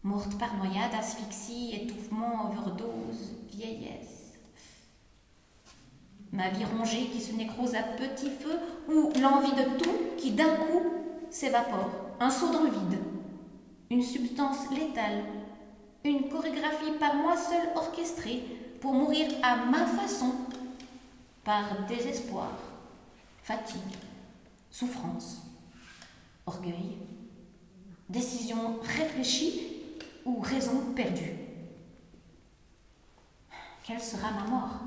morte 0.03 0.39
par 0.39 0.57
noyade, 0.57 0.95
asphyxie, 0.99 1.75
étouffement, 1.75 2.51
overdose, 2.51 3.35
vieillesse. 3.51 4.35
Ma 6.33 6.51
vie 6.51 6.65
rongée 6.65 7.07
qui 7.07 7.21
se 7.21 7.33
nécrose 7.33 7.75
à 7.75 7.83
petit 7.83 8.31
feu, 8.31 8.59
ou 8.89 9.11
l'envie 9.21 9.53
de 9.53 9.79
tout 9.79 9.97
qui 10.17 10.33
d'un 10.33 10.57
coup 10.57 10.83
s'évapore, 11.31 11.91
un 12.21 12.31
saut 12.31 12.53
dans 12.53 12.63
le 12.63 12.71
vide, 12.71 12.99
une 13.91 14.03
substance 14.03 14.71
létale, 14.71 15.25
une 16.05 16.29
chorégraphie 16.29 16.93
par 17.01 17.15
moi 17.15 17.37
seule 17.37 17.71
orchestrée 17.75 18.45
pour 18.81 18.93
mourir 18.93 19.29
à 19.43 19.57
ma 19.57 19.87
façon, 19.87 20.33
par 21.45 21.87
désespoir, 21.89 22.53
fatigue, 23.43 23.97
souffrance, 24.71 25.43
orgueil, 26.47 26.99
décision 28.09 28.79
réfléchie 28.83 29.61
ou 30.25 30.41
raison 30.41 30.93
perdue. 30.95 31.33
Quelle 33.85 34.01
sera 34.01 34.31
ma 34.33 34.45
mort? 34.45 34.81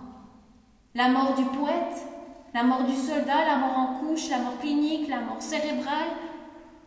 La 0.93 1.09
mort 1.09 1.35
du 1.35 1.45
poète, 1.45 2.05
la 2.53 2.63
mort 2.63 2.83
du 2.83 2.95
soldat, 2.95 3.45
la 3.45 3.57
mort 3.57 3.77
en 3.77 3.99
couche, 3.99 4.29
la 4.29 4.39
mort 4.39 4.59
clinique, 4.59 5.07
la 5.07 5.21
mort 5.21 5.41
cérébrale, 5.41 6.09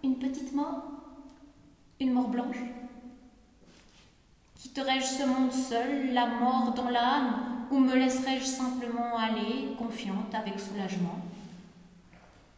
une 0.02 0.18
petite 0.18 0.54
mort, 0.54 0.84
une 2.00 2.12
mort 2.12 2.28
blanche? 2.28 2.58
Quitterai-je 4.56 5.06
ce 5.06 5.26
monde 5.26 5.52
seul, 5.52 6.12
la 6.12 6.26
mort 6.26 6.72
dans 6.74 6.90
l'âme, 6.90 7.66
ou 7.70 7.78
me 7.78 7.94
laisserai-je 7.94 8.44
simplement 8.44 9.16
aller, 9.16 9.74
confiante, 9.78 10.34
avec 10.34 10.60
soulagement, 10.60 11.18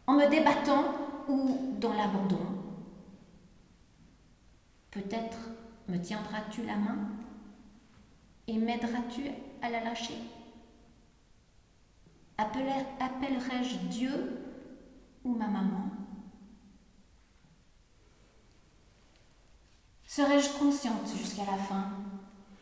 en 0.07 0.13
me 0.13 0.27
débattant 0.29 0.85
ou 1.27 1.75
dans 1.79 1.93
l'abandon. 1.93 2.39
Peut-être 4.89 5.37
me 5.89 5.97
tiendras-tu 5.97 6.63
la 6.63 6.77
main 6.77 6.97
et 8.47 8.57
m'aideras-tu 8.57 9.23
à 9.61 9.69
la 9.69 9.83
lâcher? 9.83 10.17
Appellerai-je 12.37 13.77
Dieu 13.89 14.41
ou 15.23 15.35
ma 15.35 15.47
maman? 15.47 15.91
Serais-je 20.05 20.57
consciente 20.57 21.07
jusqu'à 21.15 21.45
la 21.45 21.57
fin? 21.57 21.89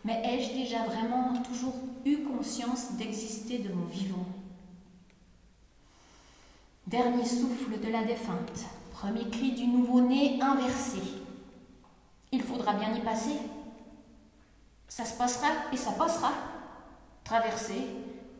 Mais 0.03 0.21
ai-je 0.25 0.53
déjà 0.53 0.83
vraiment 0.85 1.41
toujours 1.43 1.75
eu 2.05 2.23
conscience 2.23 2.93
d'exister 2.93 3.59
de 3.59 3.71
mon 3.71 3.85
vivant? 3.85 4.25
Dernier 6.87 7.25
souffle 7.25 7.79
de 7.79 7.91
la 7.91 8.03
défunte, 8.03 8.63
premier 8.91 9.27
cri 9.29 9.53
du 9.53 9.65
nouveau-né 9.65 10.39
inversé. 10.39 11.01
Il 12.31 12.43
faudra 12.43 12.73
bien 12.73 12.93
y 12.93 13.01
passer. 13.01 13.37
Ça 14.87 15.03
se 15.03 15.17
passera 15.17 15.47
et 15.73 15.77
ça 15.77 15.93
passera. 15.93 16.31
Traverser, 17.23 17.81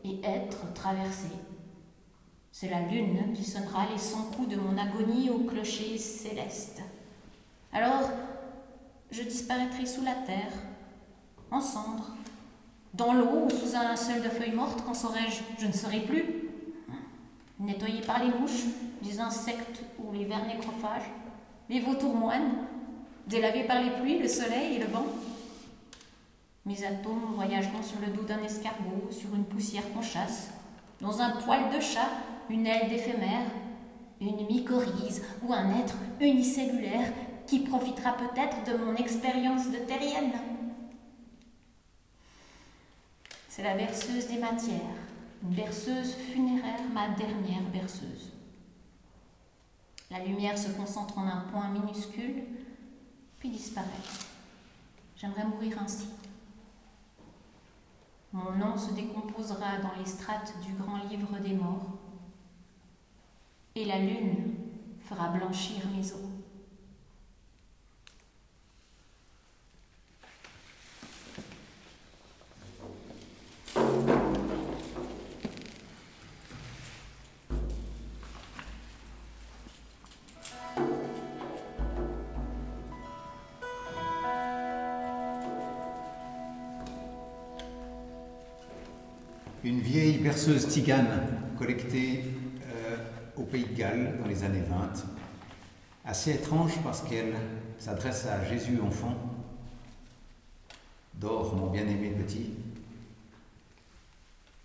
et 0.04 0.20
être 0.24 0.72
traversé. 0.74 1.28
C'est 2.52 2.70
la 2.70 2.82
lune 2.82 3.32
qui 3.34 3.44
sonnera 3.44 3.86
les 3.92 3.98
cent 3.98 4.30
coups 4.36 4.50
de 4.50 4.56
mon 4.56 4.78
agonie 4.78 5.28
au 5.28 5.40
clocher 5.40 5.98
céleste. 5.98 6.82
Alors, 7.72 8.10
je 9.10 9.22
disparaîtrai 9.22 9.86
sous 9.86 10.04
la 10.04 10.14
terre, 10.14 10.52
en 11.50 11.60
cendres, 11.60 12.12
dans 12.94 13.12
l'eau 13.12 13.46
ou 13.46 13.50
sous 13.50 13.74
un 13.74 13.82
linceul 13.82 14.22
de 14.22 14.28
feuilles 14.28 14.54
mortes, 14.54 14.84
quand 14.86 14.94
saurais-je 14.94 15.42
Je 15.58 15.66
ne 15.66 15.72
serai 15.72 16.00
plus. 16.00 16.45
Nettoyé 17.58 18.02
par 18.02 18.22
les 18.22 18.30
mouches, 18.38 18.66
les 19.02 19.18
insectes 19.18 19.82
ou 19.98 20.12
les 20.12 20.24
vers 20.24 20.44
nécrophages, 20.46 21.10
les 21.68 21.80
vautours 21.80 22.14
moines, 22.14 22.66
délavés 23.26 23.64
par 23.64 23.82
les 23.82 23.90
pluies, 23.90 24.18
le 24.18 24.28
soleil 24.28 24.76
et 24.76 24.78
le 24.78 24.86
vent. 24.86 25.06
Mes 26.66 26.84
atomes 26.84 27.34
voyageront 27.34 27.82
sur 27.82 27.98
le 28.00 28.12
dos 28.12 28.24
d'un 28.24 28.42
escargot, 28.42 29.10
sur 29.10 29.34
une 29.34 29.44
poussière 29.44 29.90
qu'on 29.92 30.02
chasse, 30.02 30.50
dans 31.00 31.20
un 31.20 31.30
poil 31.30 31.70
de 31.74 31.80
chat, 31.80 32.08
une 32.50 32.66
aile 32.66 32.88
d'éphémère, 32.88 33.46
une 34.20 34.46
mycorhize 34.46 35.22
ou 35.42 35.52
un 35.52 35.78
être 35.78 35.94
unicellulaire 36.20 37.12
qui 37.46 37.60
profitera 37.60 38.16
peut-être 38.16 38.64
de 38.64 38.84
mon 38.84 38.94
expérience 38.96 39.70
de 39.70 39.78
terrienne. 39.78 40.32
C'est 43.48 43.62
la 43.62 43.74
berceuse 43.74 44.26
des 44.26 44.38
matières, 44.38 44.80
berceuse 45.42 46.14
funéraire, 46.14 46.82
ma 46.92 47.08
dernière 47.10 47.62
berceuse. 47.72 48.32
La 50.10 50.24
lumière 50.24 50.56
se 50.56 50.70
concentre 50.70 51.18
en 51.18 51.26
un 51.26 51.40
point 51.52 51.68
minuscule, 51.68 52.44
puis 53.38 53.50
disparaît. 53.50 53.86
J'aimerais 55.16 55.44
mourir 55.44 55.80
ainsi. 55.82 56.08
Mon 58.32 58.52
nom 58.52 58.76
se 58.76 58.92
décomposera 58.92 59.78
dans 59.78 59.98
les 59.98 60.06
strates 60.06 60.54
du 60.60 60.72
grand 60.74 60.98
livre 61.08 61.38
des 61.40 61.54
morts, 61.54 61.98
et 63.74 63.84
la 63.84 63.98
lune 63.98 64.54
fera 65.00 65.28
blanchir 65.28 65.82
mes 65.94 66.12
os. 66.12 66.35
Une 89.66 89.80
vieille 89.80 90.18
berceuse 90.18 90.68
tigane 90.68 91.42
collectée 91.58 92.22
euh, 92.68 92.96
au 93.36 93.42
Pays 93.42 93.64
de 93.64 93.74
Galles 93.74 94.16
dans 94.20 94.28
les 94.28 94.44
années 94.44 94.62
20, 94.62 95.04
assez 96.04 96.30
étrange 96.34 96.80
parce 96.84 97.02
qu'elle 97.02 97.34
s'adresse 97.76 98.26
à 98.26 98.44
Jésus 98.44 98.78
enfant 98.80 99.16
Dors, 101.14 101.56
mon 101.56 101.70
bien-aimé 101.70 102.10
petit. 102.10 102.50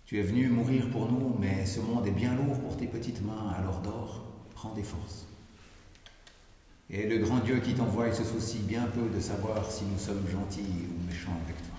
Tu 0.04 0.20
es 0.20 0.22
venu 0.22 0.48
mourir 0.48 0.88
pour 0.90 1.10
nous, 1.10 1.34
mais 1.40 1.66
ce 1.66 1.80
monde 1.80 2.06
est 2.06 2.12
bien 2.12 2.34
lourd 2.36 2.60
pour 2.60 2.76
tes 2.76 2.86
petites 2.86 3.24
mains, 3.24 3.54
alors 3.58 3.80
dors, 3.80 4.22
prends 4.54 4.72
des 4.74 4.82
forces. 4.84 5.26
Et 6.90 7.08
le 7.08 7.18
grand 7.18 7.38
Dieu 7.38 7.58
qui 7.58 7.74
t'envoie, 7.74 8.12
se 8.12 8.22
soucie 8.22 8.58
bien 8.58 8.84
peu 8.84 9.08
de 9.12 9.18
savoir 9.18 9.68
si 9.68 9.84
nous 9.84 9.98
sommes 9.98 10.22
gentils 10.30 10.60
ou 10.60 11.10
méchants 11.10 11.40
avec 11.44 11.56
toi. 11.56 11.71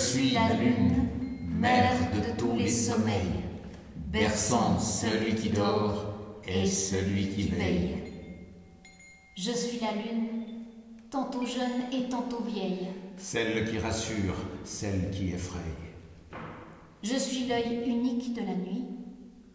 Suis 0.00 0.30
la 0.30 0.54
lune, 0.54 1.08
mère 1.58 1.92
de 2.14 2.38
tous 2.38 2.56
les 2.56 2.70
sommeils, 2.70 3.44
berçant 3.96 4.78
celui 4.78 5.34
qui 5.34 5.50
dort 5.50 6.40
et 6.48 6.66
celui 6.66 7.28
qui 7.28 7.48
veille. 7.48 7.96
Je 9.36 9.50
suis 9.50 9.78
la 9.78 9.92
lune, 9.92 10.44
tantôt 11.10 11.44
jeune 11.44 11.92
et 11.92 12.08
tantôt 12.08 12.42
vieille. 12.42 12.88
Celle 13.18 13.70
qui 13.70 13.78
rassure, 13.78 14.36
celle 14.64 15.10
qui 15.10 15.32
effraie. 15.32 15.60
Je 17.02 17.16
suis 17.16 17.46
l'œil 17.46 17.82
unique 17.86 18.32
de 18.34 18.40
la 18.40 18.54
nuit, 18.54 18.86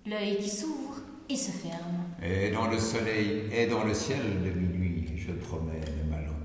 l'œil 0.06 0.38
qui 0.38 0.50
s'ouvre 0.50 1.02
et 1.28 1.36
se 1.36 1.52
ferme. 1.52 2.06
Et 2.22 2.52
dans 2.52 2.70
le 2.70 2.78
soleil 2.78 3.50
et 3.52 3.66
dans 3.66 3.84
le 3.84 3.96
ciel 3.96 4.44
de 4.44 4.52
minuit, 4.52 5.08
je 5.16 5.32
promène 5.32 6.08
ma 6.08 6.18
lanterne. 6.18 6.36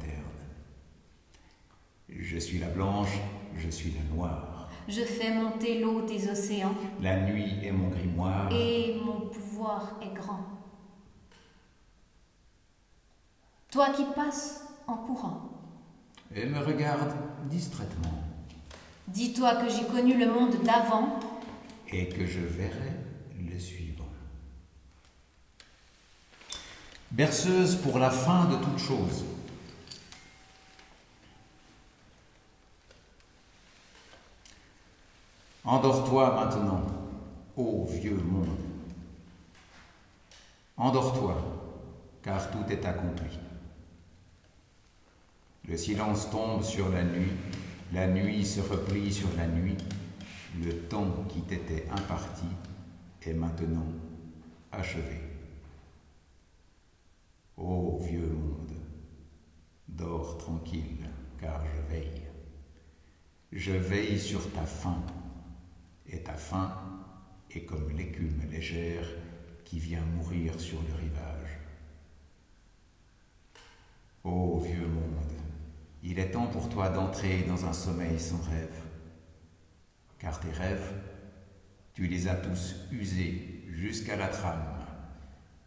Je 2.08 2.38
suis 2.38 2.58
la 2.58 2.68
blanche, 2.68 3.18
je 3.56 3.68
suis 3.68 3.92
la 3.92 4.02
noire. 4.14 4.68
Je 4.88 5.02
fais 5.02 5.32
monter 5.32 5.80
l'eau 5.80 6.02
des 6.02 6.28
océans 6.28 6.74
La 7.00 7.20
nuit 7.20 7.64
est 7.64 7.70
mon 7.72 7.88
grimoire. 7.88 8.50
et 8.52 8.98
mon 9.04 9.20
pouvoir 9.28 9.96
est 10.02 10.14
grand. 10.14 10.40
Toi 13.70 13.90
qui 13.90 14.04
passes 14.16 14.64
en 14.86 14.96
courant, 14.96 15.50
Et 16.34 16.44
me 16.46 16.58
regarde 16.58 17.12
distraitement. 17.48 18.22
dis-toi 19.08 19.56
que 19.56 19.68
j'ai 19.68 19.84
connu 19.86 20.18
le 20.18 20.26
monde 20.32 20.56
d'avant 20.64 21.20
Et 21.92 22.08
que 22.08 22.26
je 22.26 22.40
verrai 22.40 22.92
le 23.38 23.58
suivant. 23.58 24.04
Berceuse 27.12 27.76
pour 27.76 27.98
la 27.98 28.10
fin 28.10 28.46
de 28.46 28.56
toute 28.56 28.78
chose. 28.78 29.24
Endors-toi 35.70 36.34
maintenant, 36.34 36.84
ô 37.56 37.84
vieux 37.84 38.16
monde. 38.16 38.58
Endors-toi, 40.76 41.36
car 42.24 42.50
tout 42.50 42.64
est 42.72 42.84
accompli. 42.84 43.38
Le 45.68 45.76
silence 45.76 46.28
tombe 46.28 46.64
sur 46.64 46.88
la 46.88 47.04
nuit, 47.04 47.30
la 47.92 48.08
nuit 48.08 48.44
se 48.44 48.60
replie 48.60 49.12
sur 49.12 49.28
la 49.36 49.46
nuit, 49.46 49.76
le 50.60 50.76
temps 50.88 51.24
qui 51.28 51.40
t'était 51.42 51.86
imparti 51.92 52.46
est 53.22 53.34
maintenant 53.34 53.86
achevé. 54.72 55.20
Ô 57.56 57.96
vieux 57.98 58.26
monde, 58.26 58.74
dors 59.86 60.36
tranquille, 60.36 61.08
car 61.40 61.62
je 61.64 61.94
veille. 61.94 62.22
Je 63.52 63.72
veille 63.72 64.18
sur 64.18 64.50
ta 64.50 64.62
faim, 64.62 65.00
et 66.10 66.22
ta 66.22 66.34
faim 66.34 66.72
est 67.50 67.64
comme 67.64 67.90
l'écume 67.96 68.42
légère 68.50 69.06
qui 69.64 69.78
vient 69.78 70.04
mourir 70.16 70.58
sur 70.60 70.80
le 70.82 70.94
rivage. 70.94 71.58
Ô 74.24 74.58
vieux 74.60 74.86
monde, 74.86 75.32
il 76.02 76.18
est 76.18 76.32
temps 76.32 76.48
pour 76.48 76.68
toi 76.68 76.88
d'entrer 76.88 77.42
dans 77.44 77.64
un 77.64 77.72
sommeil 77.72 78.18
sans 78.18 78.40
rêve, 78.42 78.82
car 80.18 80.38
tes 80.40 80.50
rêves, 80.50 80.92
tu 81.94 82.06
les 82.06 82.28
as 82.28 82.36
tous 82.36 82.76
usés 82.90 83.64
jusqu'à 83.68 84.16
la 84.16 84.28
trame. 84.28 84.76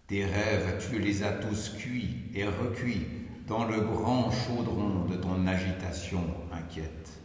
Tes 0.08 0.26
rêves, 0.26 0.86
tu 0.90 1.00
les 1.00 1.24
as 1.24 1.34
tous 1.34 1.70
cuits 1.78 2.30
et 2.34 2.46
recuits 2.46 3.08
dans 3.48 3.66
le 3.66 3.82
grand 3.82 4.32
chaudron 4.32 5.06
de 5.06 5.16
ton 5.16 5.48
agitation 5.48 6.24
inquiète. 6.52 7.20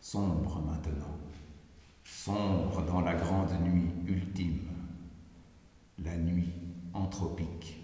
Sombre 0.00 0.60
maintenant, 0.60 1.18
sombre 2.08 2.82
dans 2.86 3.00
la 3.00 3.14
grande 3.14 3.52
nuit 3.62 3.90
ultime, 4.06 4.68
la 6.02 6.16
nuit 6.16 6.52
anthropique, 6.94 7.78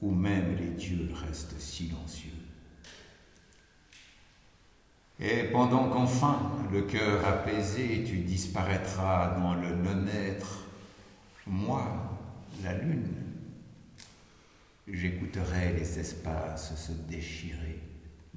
où 0.00 0.10
même 0.10 0.56
les 0.56 0.70
dieux 0.70 1.10
restent 1.12 1.58
silencieux. 1.60 2.30
Et 5.18 5.44
pendant 5.44 5.90
qu'enfin, 5.90 6.38
le 6.72 6.82
cœur 6.82 7.26
apaisé, 7.26 8.04
tu 8.04 8.18
disparaîtras 8.18 9.38
dans 9.38 9.54
le 9.54 9.74
non-être, 9.74 10.64
moi, 11.46 12.18
la 12.62 12.72
lune, 12.78 13.12
j'écouterai 14.88 15.74
les 15.74 15.98
espaces 15.98 16.74
se 16.76 16.92
déchirer 16.92 17.80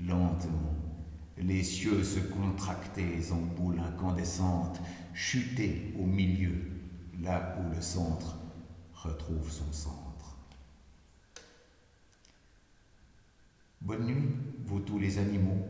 lentement, 0.06 0.76
les 1.38 1.64
cieux 1.64 2.04
se 2.04 2.20
contracter 2.20 3.20
en 3.32 3.38
boules 3.38 3.80
incandescentes, 3.80 4.82
chuter 5.14 5.94
au 6.00 6.06
milieu, 6.06 6.56
là 7.22 7.56
où 7.60 7.74
le 7.74 7.82
centre 7.82 8.38
retrouve 8.94 9.52
son 9.52 9.72
centre. 9.72 10.38
Bonne 13.82 14.06
nuit, 14.06 14.30
vous 14.66 14.80
tous 14.80 14.98
les 14.98 15.18
animaux, 15.18 15.68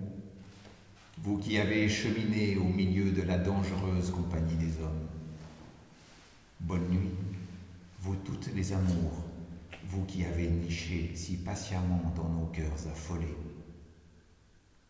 vous 1.18 1.38
qui 1.38 1.58
avez 1.58 1.90
cheminé 1.90 2.58
au 2.58 2.66
milieu 2.66 3.12
de 3.12 3.22
la 3.24 3.38
dangereuse 3.38 4.12
compagnie 4.12 4.56
des 4.56 4.82
hommes. 4.82 5.08
Bonne 6.60 6.88
nuit, 6.90 7.12
vous 8.02 8.16
toutes 8.18 8.54
les 8.54 8.72
amours, 8.72 9.24
vous 9.86 10.06
qui 10.06 10.24
avez 10.26 10.48
niché 10.48 11.12
si 11.16 11.38
patiemment 11.38 12.14
dans 12.16 12.30
nos 12.30 12.46
cœurs 12.48 12.88
affolés. 12.92 13.36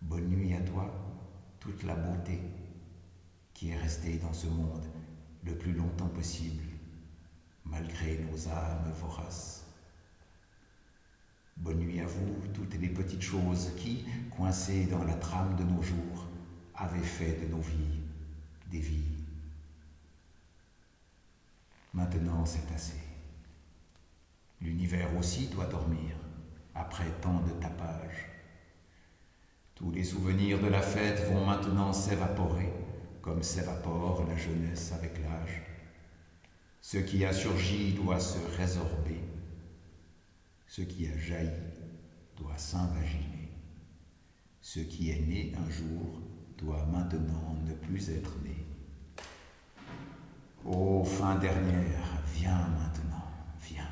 Bonne 0.02 0.28
nuit 0.28 0.54
à 0.54 0.62
toi, 0.62 0.94
toute 1.60 1.84
la 1.84 1.96
beauté 1.96 2.40
qui 3.54 3.72
est 3.72 3.78
restée 3.78 4.18
dans 4.18 4.34
ce 4.34 4.48
monde 4.48 4.86
le 5.44 5.56
plus 5.56 5.74
longtemps 5.74 6.10
possible, 6.10 6.64
malgré 7.66 8.18
nos 8.20 8.48
âmes 8.48 8.92
voraces. 9.00 9.66
Bonne 11.58 11.80
nuit 11.80 12.00
à 12.02 12.06
vous, 12.06 12.36
toutes 12.54 12.74
les 12.76 12.90
petites 12.90 13.22
choses 13.22 13.72
qui, 13.78 14.06
coincées 14.36 14.86
dans 14.86 15.04
la 15.04 15.14
trame 15.14 15.56
de 15.56 15.64
nos 15.64 15.82
jours, 15.82 16.28
avaient 16.76 17.00
fait 17.00 17.40
de 17.42 17.52
nos 17.52 17.62
vies 17.62 18.02
des 18.72 18.80
vies. 18.80 19.24
Maintenant, 21.94 22.44
c'est 22.46 22.74
assez. 22.74 22.98
L'univers 24.62 25.16
aussi 25.18 25.48
doit 25.48 25.68
dormir, 25.68 26.16
après 26.74 27.10
tant 27.22 27.40
de 27.42 27.52
tapage. 27.62 28.30
Tous 29.76 29.92
les 29.92 30.04
souvenirs 30.04 30.60
de 30.60 30.68
la 30.68 30.82
fête 30.82 31.30
vont 31.32 31.46
maintenant 31.46 31.94
s'évaporer, 31.94 32.72
comme 33.24 33.42
s'évapore 33.42 34.26
la 34.28 34.36
jeunesse 34.36 34.92
avec 34.92 35.18
l'âge. 35.24 35.64
Ce 36.82 36.98
qui 36.98 37.24
a 37.24 37.32
surgi 37.32 37.94
doit 37.94 38.20
se 38.20 38.38
résorber. 38.58 39.22
Ce 40.68 40.82
qui 40.82 41.08
a 41.08 41.18
jailli 41.18 41.50
doit 42.36 42.58
s'invaginer. 42.58 43.50
Ce 44.60 44.82
qui 44.82 45.10
est 45.12 45.22
né 45.22 45.54
un 45.58 45.70
jour 45.72 46.22
doit 46.58 46.86
maintenant 46.86 47.56
ne 47.66 47.74
plus 47.74 48.10
être 48.10 48.38
né. 48.44 48.66
Ô 50.66 51.04
fin 51.04 51.36
dernière, 51.36 52.22
viens 52.34 52.68
maintenant, 52.68 53.32
viens, 53.62 53.92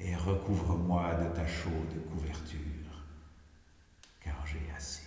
et 0.00 0.14
recouvre-moi 0.16 1.14
de 1.14 1.34
ta 1.34 1.46
chaude 1.46 2.06
couverture, 2.10 3.04
car 4.20 4.46
j'ai 4.46 4.70
assez. 4.74 5.03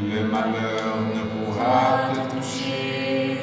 Le 0.00 0.22
malheur 0.28 0.98
ne 1.12 1.22
pourra 1.22 2.12
te 2.14 2.36
toucher, 2.36 3.36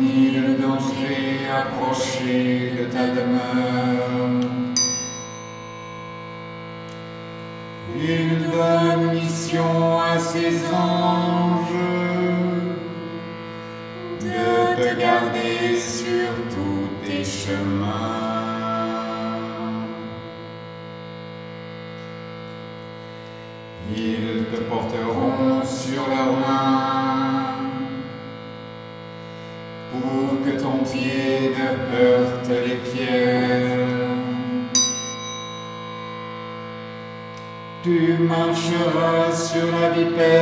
ni 0.00 0.32
le 0.32 0.54
danger 0.54 1.48
approcher 1.56 2.72
de 2.76 2.84
ta 2.92 3.06
demeure. 3.06 4.40
Il 7.96 8.50
donne 8.50 9.14
mission 9.14 10.00
à 10.00 10.18
ses 10.18 10.66
anges 10.74 11.70
de 14.20 14.82
te 14.82 15.00
garder 15.00 15.78
sur 15.78 16.28
tous 16.50 16.88
tes 17.06 17.24
chemins. 17.24 17.79
Sur 39.94 40.10
la 40.16 40.39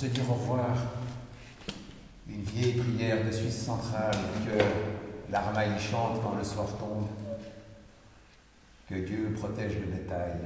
se 0.00 0.06
dire 0.06 0.30
au 0.30 0.32
revoir, 0.32 0.74
une 2.26 2.42
vieille 2.42 2.72
prière 2.72 3.22
de 3.22 3.30
Suisse 3.30 3.66
centrale 3.66 4.16
que 4.46 5.30
l'armaille 5.30 5.78
chante 5.78 6.22
quand 6.22 6.36
le 6.36 6.42
soir 6.42 6.68
tombe. 6.78 7.06
Que 8.88 8.94
Dieu 8.94 9.34
protège 9.38 9.74
le 9.74 9.94
bétail 9.94 10.38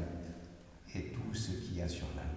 et 0.96 1.02
tout 1.02 1.32
ce 1.32 1.52
qu'il 1.52 1.76
y 1.76 1.82
a 1.82 1.88
sur 1.88 2.06
la 2.16 2.33